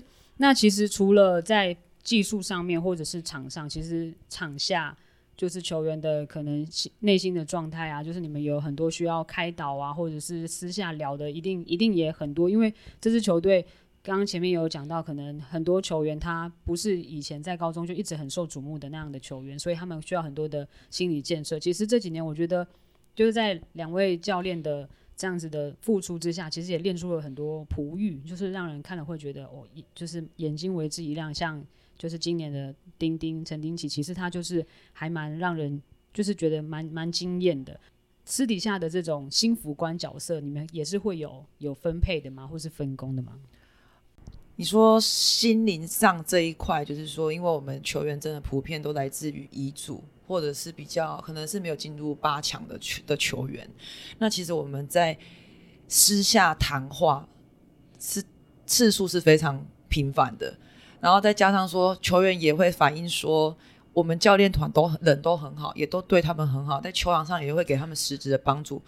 [0.36, 4.94] 那其实除了在技术上面，或者是场上，其实场下
[5.36, 6.66] 就是球员的可能
[7.00, 12.50] 内心的状态啊，就是你们有很多需要开导啊，或者是私下聊的，一定一定也很多。
[12.50, 13.64] 因为这支球队
[14.02, 21.58] 刚刚前面有讲到，可能很多球员他不是以前在高中就一直很受瞩目的那样的球员，所以他们需要很多的心理建设。
[21.58, 22.66] 其实这几年，我觉得。
[23.14, 31.32] 就是在两位教练的这样子的付出之下，其实也练出了很多璞玉，就是让人看了会觉得哦，就是眼睛为之一亮。
[31.32, 31.64] 像
[31.98, 35.80] 就是今年的丁丁陈丁启，其实他就是还蛮让人
[36.12, 37.78] 就是觉得蛮蛮惊艳的。
[38.24, 42.46] 私底下的这种心服官角色，你们也是会有有分配的吗？
[42.46, 43.38] 或是分工的吗？
[44.56, 53.68] 你说心灵上这一块，就是说，因为我们球员真的普遍都来自于乙组，或者是比较可能是没有进入八强的球的球员。
[54.18, 55.16] 那其实我们在
[55.88, 57.28] 私下谈话
[57.98, 58.22] 是
[58.66, 60.56] 次数是非常频繁的，
[61.00, 63.56] 然后再加上说球员也会反映说，
[63.92, 68.82] 我们教练团都人都很好，也都对他们很好，在球场上也会给他们实质的帮助。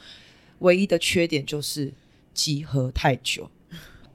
[0.61, 1.93] 唯一的缺点就是
[2.33, 3.51] 集合太久，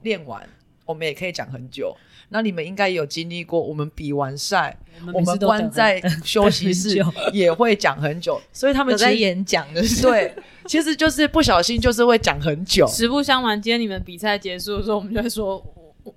[0.02, 0.48] 练完。
[0.90, 1.96] 我们也可以讲很久，
[2.30, 4.76] 那你们应该有经历过，我们比完赛，
[5.14, 7.00] 我们关在休息室
[7.32, 10.34] 也会讲很久，所以他们在演讲的时候，对，
[10.66, 12.86] 其实就是不小心就是会讲很久。
[12.86, 15.64] 实不相瞒，今天你们比赛结束的时候，我们就会说。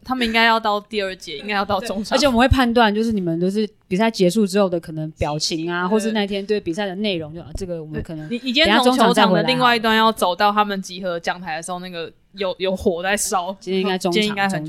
[0.04, 13.56] 他们应该要到第二节，应该要到 中场，而且我们会判断，就是你们都是比赛结束之后的可能表情啊，或是那天对比赛的内容，就这个我们可能你你今天从球场的另外一端要走到他们集合讲台的时候，那个有有火在烧。
[13.60, 14.66] 今天应该中场，今天应该很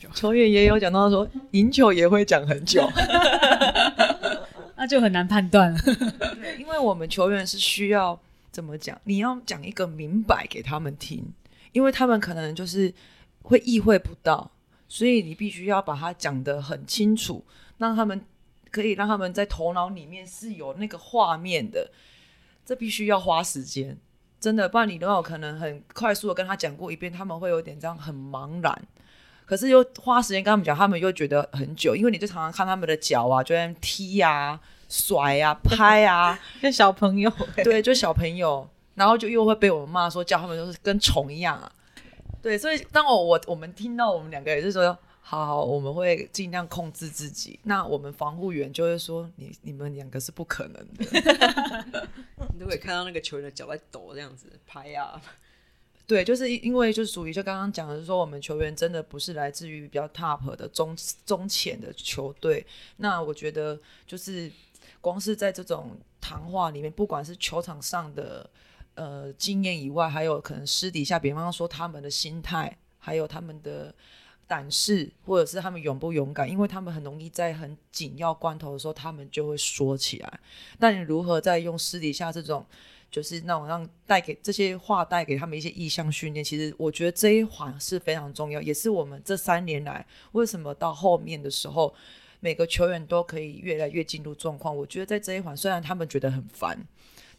[0.00, 2.88] 久，球员也有讲到说，赢球也会讲很久，
[4.76, 5.78] 那就很难判断了。
[6.40, 8.18] 对，因为我们球员是需要
[8.50, 8.98] 怎么讲？
[9.04, 11.24] 你要讲一个明白给他们听，
[11.72, 12.92] 因为他们可能就是。
[13.42, 14.50] 会意会不到，
[14.88, 17.44] 所以你必须要把它讲得很清楚，
[17.78, 18.24] 让他们
[18.70, 21.90] 可以让他们在头脑里面是有那个画面的。
[22.64, 23.98] 这必须要花时间，
[24.40, 28.82] 真的，不然你都有可能很快速的跟他讲过一遍，他们会有点这样很茫然。
[29.44, 37.30] 可是又花时间跟他们讲，他们又觉得很久，因为你就常常看他们的脚啊，就在踢啊、甩啊、 拍啊，跟小朋友，
[37.64, 41.70] 对，就小朋友，然后就又会被我们骂说叫他们就是跟虫一样啊。
[42.42, 47.60] 对，所以当我我我们听到我们两个也是说，好好，我们会尽量控制自己。
[47.62, 52.08] 那我们防护员就会说，你你们两个是不可能的。
[52.52, 55.22] 你都可以看到那个球员的脚在抖，这样子拍啊。
[56.04, 62.66] 对，就是因为就是属于就刚刚讲的是说，我们球员真的不是来自于比较 top 的中中浅的球队。
[62.96, 64.50] 那我觉得就是
[65.00, 68.50] 光是在这种谈话里面，不管是球场上的。
[68.94, 73.94] 呃，经验以外，还有可能私底下，比方说他们的心态，还有他们的
[74.46, 80.40] 胆识，或者是他们勇不勇敢，因为他们很容易在很紧要关头的时候，他们就会说起来。
[80.78, 82.66] 但你如何在用私底下这种，
[83.10, 91.94] 就是那种让带给这些话带给他们一些意向训练，其实我觉得这一环是非常重要，也是我们这三年来为什么到后面的时候，
[92.40, 94.76] 每个球员都可以越来越进入状况。
[94.76, 96.78] 我觉得在这一环，虽然他们觉得很烦。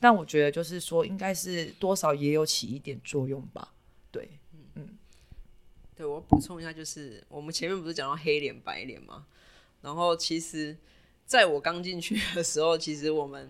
[0.03, 3.73] 但我觉得就是说，应该是多少也有起一点作用吧。
[4.11, 4.97] 对，嗯嗯，
[5.95, 9.25] 对，我补充一下，就是我们前面不是讲到黑脸白脸嘛？
[9.81, 10.75] 然后其实
[11.25, 13.49] 在我刚进去的时候，其实我们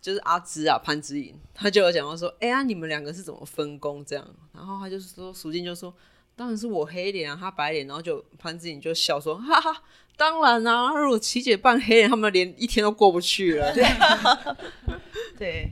[0.00, 4.28] 就是阿芝啊潘之颖，他就有讲到说，哎呀，你们两个是怎么分工这样？
[4.52, 5.94] 然后他就是说，苏静就说，
[6.34, 7.86] 当然是我黑脸啊，他白脸。
[7.86, 9.84] 然后就潘之颖就笑说，哈哈，
[10.16, 13.72] 当然啊，如果琪姐扮黑脸，他们连一天都过不去了。
[15.40, 15.68] 对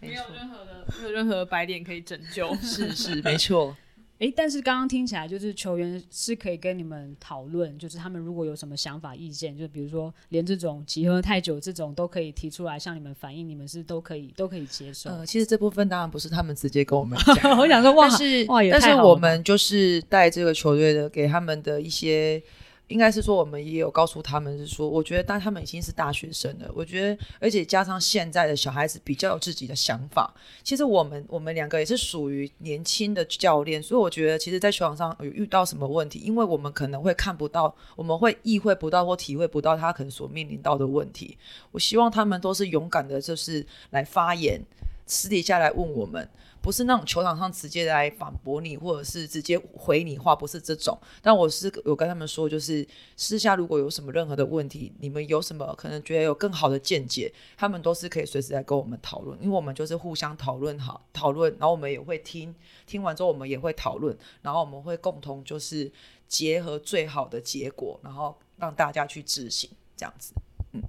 [0.00, 2.52] 对，没有任何的，没有任何白脸可以拯救。
[2.56, 3.76] 是 是， 没错。
[4.18, 15.10] 哎，但是刚刚听起来，就是球员是可以跟你们讨论，就是他们如果有什么想法、意见，就比如说连这种集合太久这种都可以提出来向你们反映，你们是都可以都可以接受。
[15.10, 22.42] 呃，其实这部分当然不是他们直接跟我们 讲，我想说哇，但是哇，但是我们就是带这个球队的，给他们的一些
[22.88, 30.32] 应该是说，我们也有告诉他们是说，我觉得但他们已经是大学生了，我觉得，而且加上现在的小孩子比较有自己的想法。
[30.62, 41.36] 其实我们我们两个也是属于年轻的教练，所以我觉得，其实，在球场上有遇到什么问题，因为我们可能会看不到，我们会意会不到或体会不到他可能所面临到的问题。
[41.72, 44.60] 我希望他们都是勇敢的，就是来发言，
[45.06, 46.28] 私底下来问我们。
[46.66, 50.98] 不是那种球场上直接来反驳你，或者是直接回你话，不是这种。
[51.22, 52.84] 但我是有跟他们说，就是
[53.16, 62.52] 私下如果有什么任何的问题，你们有什么可能觉得有更好的见解，他们都是可以随时来跟我们讨论，因为我们就是互相讨论好讨论，然后我们也会听，
[62.84, 65.88] 听完之后我们也会讨论，然后我们会共同就是
[66.26, 70.34] 结合最好的结果，然后让大家去执行这样子。
[70.72, 70.82] 嗯，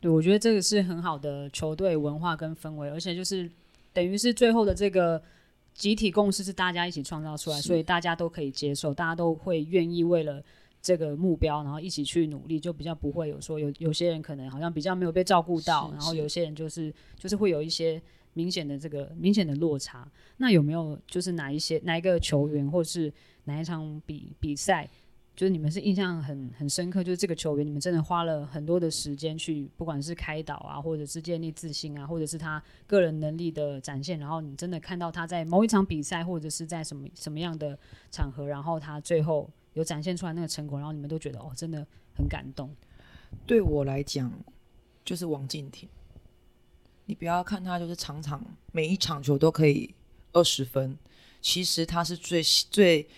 [0.00, 3.50] 对，我觉得这个是很好的球队文化跟氛围，而且就是。
[4.02, 5.22] 等于是最后的这个
[5.74, 10.42] 集体共识是大家一起创造出来，所以大家都可以接受，大家都会愿意为了
[10.80, 18.00] 这个目标，然后一起去努力，就比较不会有说有有些人可能好像比较没有被照顾到，然后有些人就是就是会有一些
[18.32, 20.10] 明显的这个明显的落差。
[20.38, 23.12] 那有没有就是哪一些哪一个球员或是
[23.44, 24.88] 哪一场比比赛？
[25.40, 37.78] 就是你们是印象很很深刻，就是这个球员，你们真的花了很多的时间去，不管是开导啊，或者是建立自信啊，或者是他个人能力的展现，然后你真的看到他在某一场比赛，或者是在什么什么样的
[38.10, 42.68] 场合，然后他最后有展现出来那个成果，然后你们都觉得哦，真的很感动。
[43.46, 44.30] 对我来讲，
[45.02, 45.88] 就是王敬亭。
[47.06, 49.94] 你不要看他就是场场每一场球都可以
[50.34, 50.98] 二十分，
[51.40, 53.08] 其实他是最最。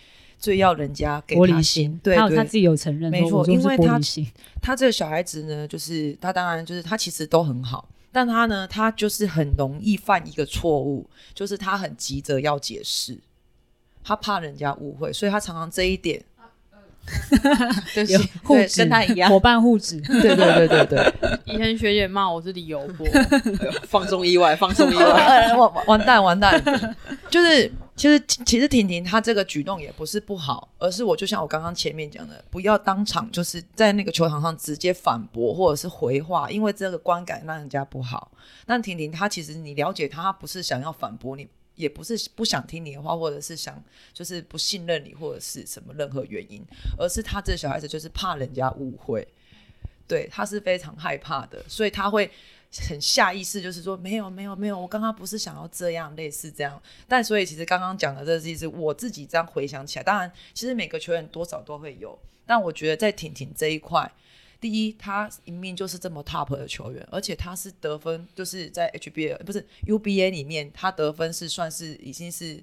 [0.42, 2.00] 最要人家给他心，心。
[2.02, 4.00] 对，还有他自己有承认，没错，因为他
[4.60, 13.16] 他这个小孩子呢，就是他当然就是他其实都很好，但他呢，他就是很容易犯一个错误，就是他很急着要解释，
[14.02, 16.20] 他怕人家误会，所以他常常这一点，
[18.08, 21.12] 有护指跟他一样，伙伴护指，对对对对对。
[21.44, 23.06] 以前学姐骂我是理由波，
[23.88, 26.62] 放松意外，放松意外，完完蛋完蛋，
[27.30, 27.70] 就是。
[27.94, 38.32] 其实，其实婷婷她这个举动也不是不好，而是我就像我刚刚前面讲的，不要当场就是在那个球场上直接反驳或者是回话，因为这个观感让人家不好。
[38.64, 41.46] 但婷婷她其实你了解她，她不是想要反驳你，
[41.82, 43.82] 也不是不想听你的话，或者是想
[44.14, 46.62] 就是不信任你，或者是什么任何原因，
[46.96, 49.26] 而是他这小孩子就是怕人家误会，
[50.06, 52.30] 对，他是非常害怕的，所以他会。
[52.88, 56.82] 很下意识，就是说没有没有没有，我刚刚不是想要这样，类似这样。
[57.06, 62.18] 但所以其实刚刚讲的这其实我自己这样回想起来，当然其实每个球员多少都会有。
[62.46, 64.10] 但我觉得在婷婷这一块，
[64.62, 72.62] 第一，他明明就是这么 top 的球员，而且他是得分，就是在 HBA 不是 UBA 里面，他得分是算是已经是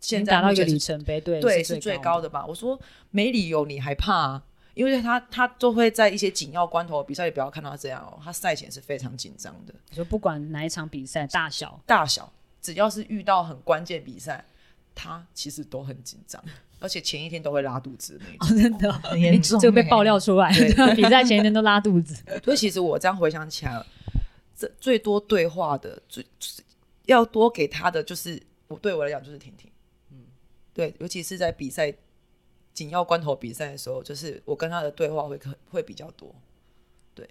[0.00, 2.46] 现在达到一个里程碑，对对，是最高的吧？
[2.46, 4.42] 我说没理由你还怕啊？
[4.72, 9.74] 因为他他都会在一些紧要关头比赛，也不要看到他这样哦，他赛前是非常紧张的。
[9.90, 12.32] 就不管哪一场比赛，大小大小，
[12.62, 14.42] 只要是遇到很关键比赛，
[14.94, 16.42] 他其实都很紧张，
[16.82, 18.36] 而且前一天都会拉肚子那种。
[18.40, 20.52] 哦，真的，哦，很严重，这个被爆料出来，
[20.94, 22.22] 比赛前一天都拉肚子。
[22.44, 23.82] 所以其实我这样回想起来，
[24.56, 26.26] 这最多对话的，最
[27.06, 29.70] 要多给他的，就是我对我来讲就是婷婷。
[30.10, 30.26] 嗯，
[30.74, 31.94] 对，尤其是在比赛。
[32.74, 36.34] 紧要关头比赛的时候，就是我跟他的对话会会比较多。
[37.14, 37.28] 对，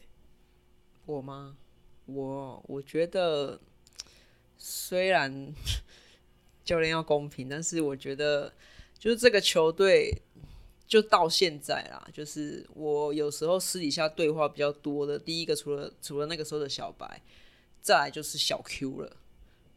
[1.08, 1.58] 我吗？
[2.06, 3.60] 我我觉得
[4.56, 5.52] 虽然
[6.64, 8.54] 教练要公平，但是我觉得
[9.02, 10.22] 就是这个球队
[10.88, 17.22] 就到现在啦，就是我有时候私底下对话比较多的，第一个除了除了那个时候的小白，
[17.82, 19.18] 再来就是小 Q 了。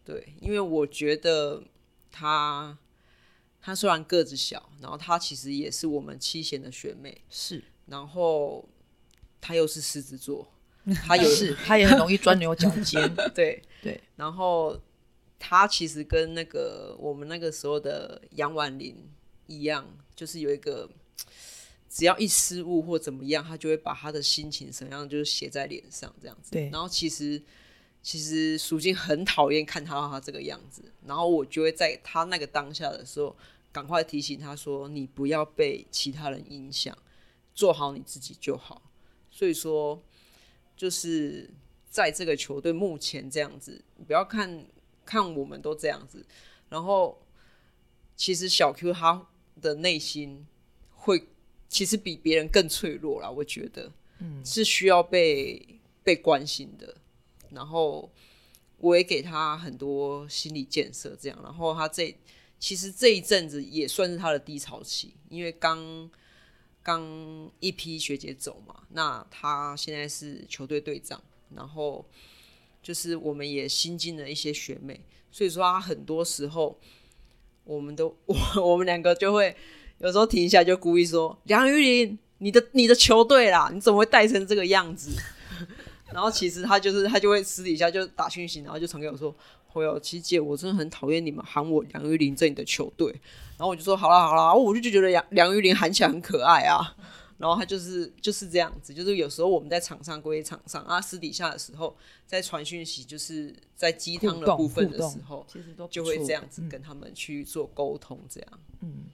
[0.04, 1.62] 对，因为我觉得
[2.12, 2.76] 他。
[3.66, 7.64] 他虽然个子小，然后他其实也是我们七贤的学妹，是。
[7.86, 8.62] 然后
[9.40, 10.46] 他又是狮子座，
[11.06, 13.10] 他有是，他也很容易钻牛角尖。
[13.34, 13.98] 对对。
[14.16, 14.78] 然后
[15.38, 18.96] 他其实跟那个我们那个时候的杨婉玲
[19.46, 20.88] 一样，就是有一个
[21.88, 26.52] 只要一失误或怎么样，他就会把他的心情怎样，就是写在脸上这样子。
[26.52, 26.68] 对。
[26.70, 27.42] 然后其实
[28.02, 33.36] 其实苏静很讨厌看他他这个样子，然后我就会在他那个当下的时候。
[33.74, 36.96] 赶快提醒他说：“你不要被其他人影响，
[37.56, 38.88] 做好你自己就好。”
[39.32, 40.00] 所以说，
[40.76, 41.50] 就是
[41.90, 44.64] 在这个球队目前这样子，你不要看
[45.04, 46.24] 看我们都这样子，
[46.68, 47.20] 然后
[48.16, 49.26] 其实小 Q 他
[49.60, 50.46] 的内心
[50.90, 51.28] 会
[51.68, 56.96] 其实比别人更脆弱啦，我觉得，嗯，是需要被被关心的。
[57.50, 58.10] 然后
[58.78, 62.16] 我也给他很多心理建设，这样，然后他这。
[62.56, 66.10] 其实这一阵子也算是他的低潮期，因为刚
[66.82, 71.22] 刚一批学姐走嘛，那他现在是球队队长，
[71.54, 72.08] 然后
[72.84, 75.00] 就是我们也新进了一些学妹，
[75.32, 76.78] 所以说她很多时候，
[77.64, 79.56] 我们都我我们两个就会
[79.98, 85.10] 有时候停一下就故意说梁玉玲，你的你的球队啦，你怎么会带成这个样子？
[86.12, 89.34] 然后其实他就是他就会私底下就打讯息，然后就传给我说
[89.72, 93.10] ：“朋友，琪姐，我真的很讨厌你们喊我梁玉玲这你的球队。”
[93.56, 96.94] 然后我就说：“好啦好啦，我就就觉得梁梁玉玲喊起来很可爱啊。”
[97.38, 108.60] 然后他就是就是这样子，就是有时候我们在场上归场上啊，私底下的时候在传讯息，就是在鸡汤的部分的时候，其实都就会这样子跟他们去做沟通，这样。
[108.80, 109.04] 嗯。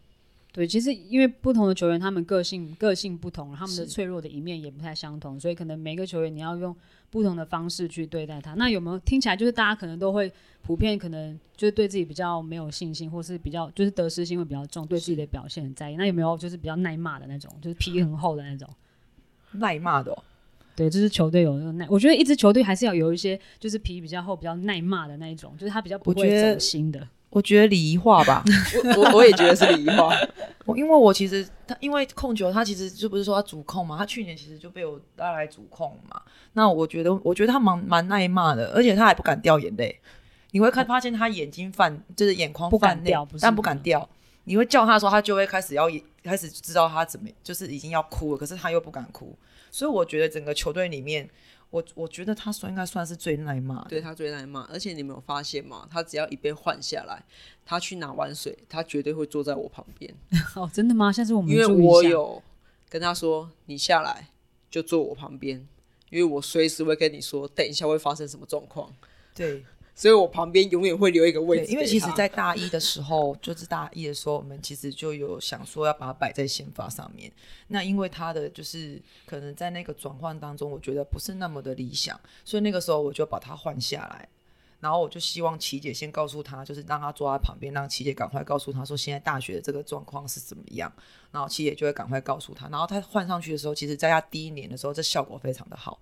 [0.53, 6.75] 对，其实因为不同的球员，他们个性个性不同，他们的脆弱的一面也不太相同，所以可能每个球员你要用
[7.09, 8.55] 不同的方式去对待他。
[8.55, 10.33] 那有没有听起来就是大家可能都会
[10.63, 15.97] 普遍可能就是对自己比较没有信心，或是比较就是得失心会比较重，对自己的表现很在意。
[15.97, 18.69] 那有没有就是比较耐骂的那种，就是皮很厚的那种？
[19.53, 20.23] 耐骂的、哦，
[20.77, 21.87] 对，就是球队有那种耐。
[21.89, 27.09] 我觉得一支球队还是要有一些就是皮比较厚、比较耐骂的那一种，就是他比较不会走心的。
[27.31, 28.45] 我觉得礼仪化吧，
[28.97, 30.13] 我我我也觉得是礼仪化。
[30.67, 36.21] 我因为我其实他因为控球，他其实就不是说他主控嘛，他去年其实就被我带来主控嘛。
[36.53, 39.99] 那我觉得，我觉得他蛮蛮耐骂的，而且他还不敢掉眼泪。
[40.51, 44.09] 你会看发现他眼睛泛，就是眼眶泛泪，但不敢掉。
[44.45, 45.89] 你会叫他的时候，他就会开始要
[46.25, 49.37] 开始知道他怎么，就是已经要哭了，可是他又不敢哭。
[49.71, 51.29] 所以我觉得整个球队里面。
[51.71, 55.87] 我我觉得他算应该算是最耐骂，对他最耐骂，而且你没有发现吗？
[55.91, 57.25] 他只要一被换下来，
[57.65, 60.13] 他去拿完水，他绝对会坐在我旁边。
[60.57, 61.13] 哦，真的吗？
[61.13, 62.43] 下次我们因为我有
[62.89, 64.29] 跟他说，你下来
[64.71, 65.67] 就坐我旁边，
[66.11, 68.93] 因为我随时会跟你说，等一下会发生什么状况。
[69.35, 69.65] 对。
[70.01, 77.31] 所以我旁边永远会留一个位置，因为其实，在大一的时候， 就是大一的时候，我们其实就有想说要把它摆在宪法上面。
[77.69, 84.27] 那因为他的就是可能在那个转换当中，我觉得不是那么的理想，所以那个时候我就把它换下来。
[84.81, 90.91] 然后我就希望琪姐先告诉他，就是让他坐在旁边，让琪姐赶快告诉他说现在大学的这个状况是怎么样。
[91.31, 92.67] 然后琪姐就会赶快告诉他。
[92.71, 96.01] 然后他换上去的时候，其实在他第一年的时候，这效果非常的好。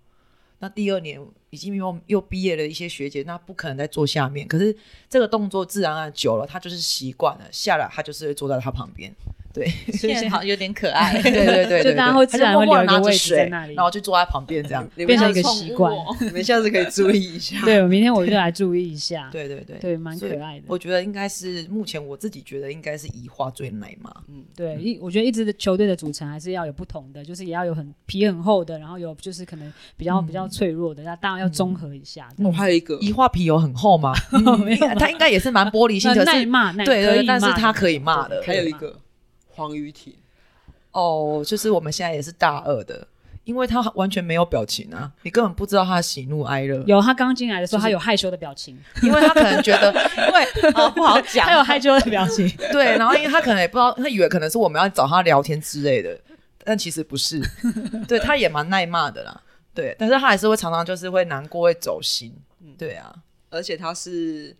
[0.61, 4.47] 那第二年已经又又毕业了一些学姐，那不可能再坐下面。
[4.47, 4.77] 可是
[5.09, 9.15] 这个动作自然而然久了，他就是习惯了，下来他就是会坐在他旁边。
[9.53, 11.13] 对， 所以现在好像有点可爱。
[11.23, 15.93] 对对对对，就大家会自然会留一个位置在那里，然后就坐在旁边这样， 变成一个习惯。
[16.21, 17.61] 你们下次可以注意一下。
[17.65, 19.29] 对，我明天我就来注意一下。
[19.33, 20.65] 对对对，对，蛮可爱的。
[20.67, 24.13] 我觉得应该是目前我自己觉得应该是移花最美嘛。
[24.29, 32.29] 嗯，对，一我觉得一支球队的组成还是要有不同的，就是也要有很皮很厚的，然后有就是可能比较比较脆弱的，那当然要综合一下。
[32.39, 34.13] 我还有一个移花皮有很厚吗？
[34.99, 38.43] 他应该也是蛮玻璃心的，耐骂，对对，但是他可以骂的。
[38.45, 38.97] 还有一个
[39.59, 40.15] 黄雨婷。
[40.93, 43.07] 哦，就是我们现在也是大二的，
[43.45, 46.83] 因为他完全没有表情啊，你根本不知道他的喜怒哀乐。
[46.87, 49.93] 有，他刚进来的时候，他有害羞的表情，因为他可能觉得，
[50.27, 52.49] 因为啊不好讲，他有害羞的表情。
[52.73, 56.19] 对，然后因为他可能也不知道，他以为可能是我们要找他聊天之类的，
[56.65, 57.41] 但其实不是。
[58.09, 59.41] 对，他也蛮耐骂的啦，
[59.75, 62.35] 对，但是他还是会常常就是会难过，会走心。
[62.77, 63.15] 对啊，
[63.51, 64.57] 而且他是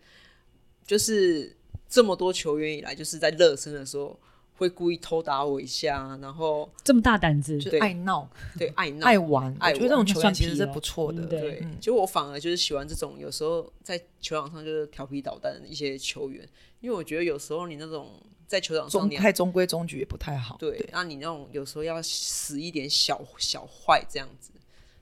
[0.85, 1.57] 就是
[1.89, 4.17] 这么多球员以来，就是在热身的时候。
[4.59, 9.55] 会故意偷打我一下，然后这么大胆子，就爱闹，对，爱闹，爱玩。
[9.61, 11.65] 我觉得这种球员其实是不错的，对。
[11.79, 16.45] 就我反而就是喜欢这种有时候在球场上就是调皮捣蛋的一些球员，
[16.81, 20.57] 因为我觉得有时候你那种在球场上太中规中矩也不太好。
[20.59, 24.51] 对，那你那种有时候要使一点小小坏这样子，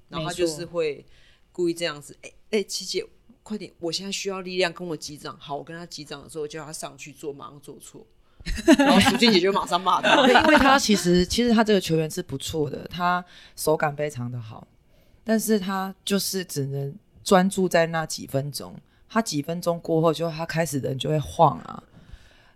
[0.08, 1.03] 然后他就是会
[1.51, 3.03] 故意这样子，哎哎，琪姐，
[3.41, 5.36] 快点，我现在需要力量，跟我击掌。
[5.39, 8.05] 好，我跟他击掌的时候，叫他上去做，马上做错。
[8.77, 13.23] 然后苏俊杰就马上骂他，因为他其实其实他这个球员是不错的，他
[13.55, 14.67] 手感非常的好，
[15.23, 18.75] 但是他就是只能专注在那几分钟，
[19.09, 21.83] 他几分钟过后就他开始人就会晃啊，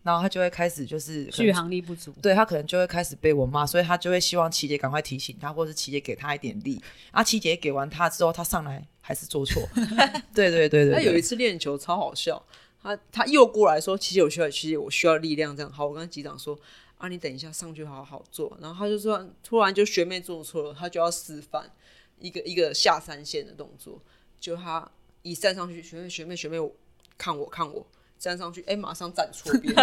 [0.04, 6.82] 然后他就会开始就是续航力不足，对他可能就会开始被我骂，所以他就会希望琪姐赶快提醒他，或是琪姐给他一点力，
[7.12, 9.62] 啊，琪姐给完他之后，他上来还是做错，
[10.34, 12.42] 对，对对对对，他有一次练球超好笑。
[12.84, 16.58] 他他又过来说：“其实我需要，其实我需要力量。”这样好，我跟机长说
[16.98, 21.72] ：“啊，你等一下上去好好做。”然后他就说：“突然就学妹做错了，他就要示范
[22.20, 24.02] 一个一个下三线的动作。
[24.40, 24.90] 就他
[25.22, 26.76] 一站上去，学妹学妹学妹我
[27.18, 27.86] 看我看我
[28.18, 29.76] 站上去，哎、欸，马上站错边，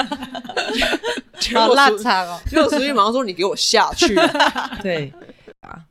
[1.55, 2.41] 好拉长哦！
[2.51, 4.17] 结果苏玉马上说：‘你给我下去。
[4.83, 5.13] ’对
[5.61, 5.87] 啊，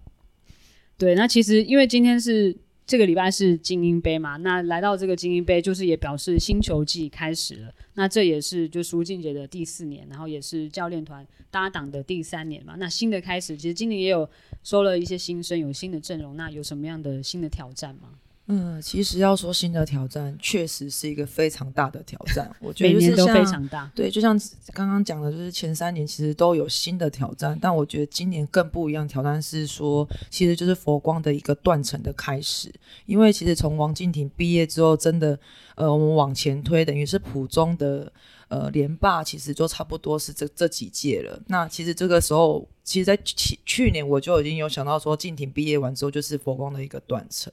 [0.97, 1.15] 对。
[1.15, 2.57] 那其实因为今天是。
[2.87, 7.73] 这个礼拜是精英杯嘛，那来到这个精英杯，就是也表示新球季开始了。
[7.95, 12.75] 那这也是就苏静姐的第四年，然后也是教练团搭档的第三年嘛。
[12.77, 14.27] 那新的开始，其实今年也有
[14.63, 16.37] 收了一些新生，有新的阵容。
[16.37, 18.11] 那有什么样的新的挑战吗？
[18.49, 22.49] 嗯，其实要说新的挑战，确实是一个非常大的挑战。
[22.59, 23.91] 我觉得每年都非常大。
[23.93, 24.39] 对，就像
[24.73, 29.05] 刚刚讲的，就是前三年其实都有新的挑战，但我觉得今年更不一样。
[29.07, 32.73] 挑战是说，其实就是佛光的一个断层的开始。
[33.05, 35.37] 因为其实从王敬亭毕业之后，真的，
[35.75, 38.11] 呃，我们往前推，等于是普中的。
[38.49, 41.37] 呃，连霸其实就差不多是这这几届了。
[41.47, 47.51] 那其实这个时候，其实，在去去年我就已经有想到说，靖婷毕业完之后就是佛光的一个断层。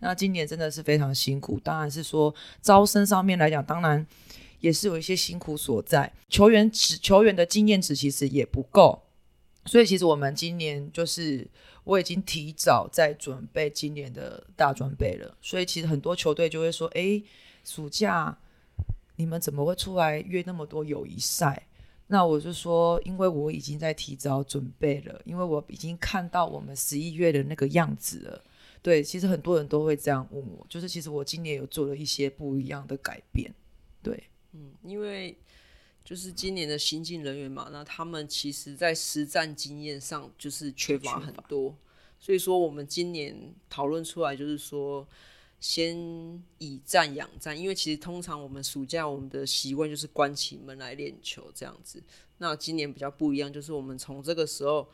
[0.00, 4.06] 那今年真的是非常辛苦，当然是说招生上面来讲，当然
[4.60, 6.12] 也是有一些辛苦所在。
[6.28, 9.00] 球员值球员的经验值其实也不够，
[9.64, 11.48] 所以其实我们今年就是
[11.84, 15.34] 我已经提早在准备今年的大准备了。
[15.40, 17.22] 所以其实很多球队就会说，哎，
[17.64, 18.36] 暑假。
[19.18, 21.66] 你们怎么会出来约那么多友谊赛？
[22.06, 28.44] 那我就说，因为我已经在提早准备了，因为我已经看到我们十一月的那个样子了。
[28.80, 33.52] 对，其实很多人都会这样问我，就是其实我今年有做了一些不一样的改变。
[34.04, 35.36] 对，嗯，因为
[36.04, 41.76] 就是今年的新进人员嘛，那他们其实在实战经验上就是缺乏很多，
[42.20, 43.36] 所以说我们今年
[43.68, 45.04] 讨论出来就是说。
[45.60, 52.02] 先以战养战，因为其实通常我们暑假我们的习惯就是关起门来练球这样子。
[52.38, 54.88] 那今年比较不一样，就是我们从这个时候，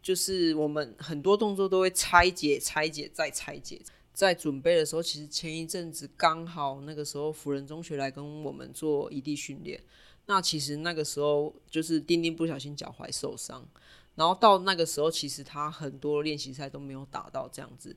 [0.00, 3.80] 就是我们很多动作都会拆解、拆解再拆解。
[4.12, 9.82] 在准备的时候，其实前一阵子刚好那个时候辅仁中学来跟我们做异地训练。
[10.26, 13.66] 那其实那个时候就是丁丁不小心脚踝受伤，
[14.14, 17.96] 然后到那个时候，其实他很多练习赛都没有打到这样子。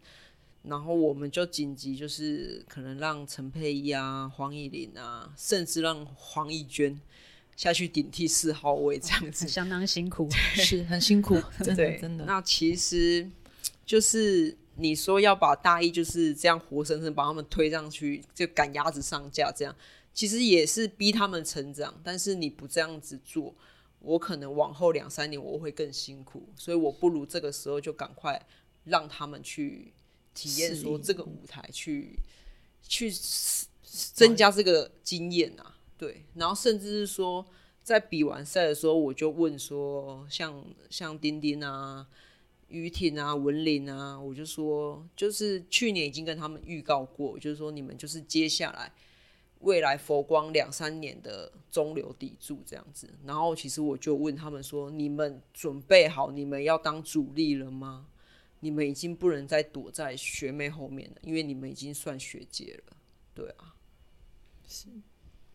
[0.70, 7.00] 然后我们就紧急，就是可能让陈佩仪啊、黄以玲啊，甚至让黄义娟
[7.56, 12.26] 下去顶替四号位，这样子 相当辛苦，是很辛苦， 真的真的。
[12.26, 13.30] 那其实
[13.86, 19.74] 就是你说要把大一就是这样活生生把他们推上去，就赶鸭子上架，这样
[20.14, 21.94] 其实也是逼他们成长。
[22.04, 23.56] 但是你不这样子做，
[24.00, 28.46] 我可能往后两三年我会更辛苦，所以我不如这个时候就赶快
[28.84, 29.94] 让他们去。
[30.38, 32.20] 体验说这个舞台去
[32.84, 33.12] 去
[34.14, 37.44] 增加这个经验啊，对，然后甚至是说
[37.82, 42.06] 在比完赛的时候，我就问说，像像丁丁啊、
[42.68, 48.94] 于婷啊、文林啊，我就说，就是去年已经跟他们预告过，就是说你们就是接下来
[49.62, 53.10] 未来佛光两三年的中流砥柱这样子。
[53.26, 58.06] 然后其实我就问他们说，你们准备好你们要当主力了吗？
[58.60, 62.98] 你们已经不能再躲在学妹后面了，因为你们已经算学姐了，
[63.34, 63.74] 对啊，
[64.68, 64.88] 是，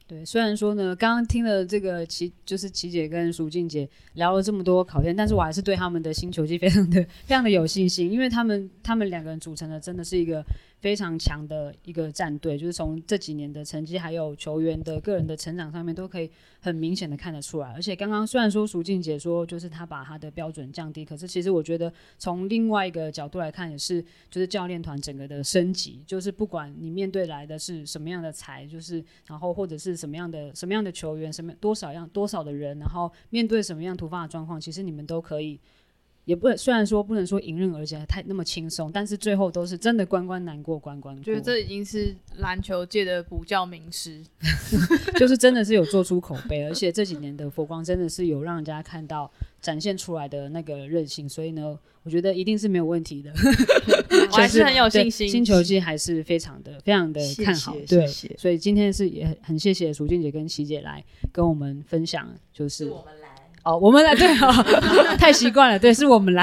[0.06, 0.24] 对。
[0.24, 10.44] 虽然说呢，刚刚听了这个琪，就是琪姐跟淑静姐聊了这么多考验，但是我还是对他们的新球季非常的非常的有信心，因为他们他们两个人组成的真的是一个。
[10.82, 16.28] 非常强的一个战队，就是从这几年的成绩，还有球员的个人的成长上面，都可以
[16.60, 17.72] 很明显的看得出来。
[17.72, 35.60] 而且刚刚虽然说淑静姐说，就是她把她的标准降低，可是其实我觉得从另外一个角度来看，也是就是教练团整个的升级，就是不管你面对来的是什么样的才，就是然后或者是什么样的什么样的球员，什么多少样多少的人，然后面对什么样突发的状况，其实你们都可以。
[36.24, 41.24] 也不能，虽然说不能说迎刃而解，太那么轻松，但是最后都是真的关关难过关关过。
[41.24, 44.22] 觉得这已经是篮球界的补教名师，
[45.18, 53.32] 就是真的是有做出口碑，而且这几年的佛光真的是有让人家看到展现出来的那个韧性，所以呢，我觉得一定是没有问题的。
[54.30, 57.72] 我还是很有信心，新球季还是非常的非常的看好。
[57.74, 62.84] 谢谢对，谢谢所以今天是也很谢谢淑静姐跟琪姐来跟我们分享，就是。
[62.84, 62.92] 是
[63.64, 64.52] 哦，我们来对哦，
[65.18, 66.42] 太习惯了，对，是我们来，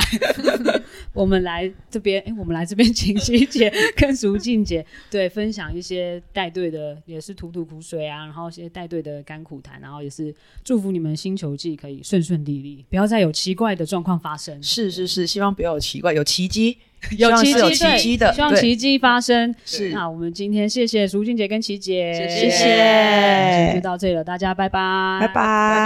[1.13, 14.61] 我们来这边，哎，我们来这边，请徐姐跟淑静姐 对分享一些带队的，也是吐吐苦水啊，然后一些带队的甘苦谈，然后也是祝福你们星球季可以顺顺利利，不要再有奇怪的状况发生。
[14.63, 16.77] 是是是，希望不要有奇怪，有奇迹，
[17.17, 19.53] 有奇迹，有奇迹的，希望奇迹发生。
[19.65, 25.85] 是，那我们今天谢谢淑静姐跟琪姐，谢谢，就到这里了，大家拜拜，拜拜，拜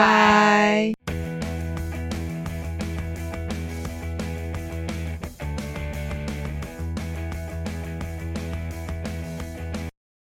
[1.07, 1.33] 拜。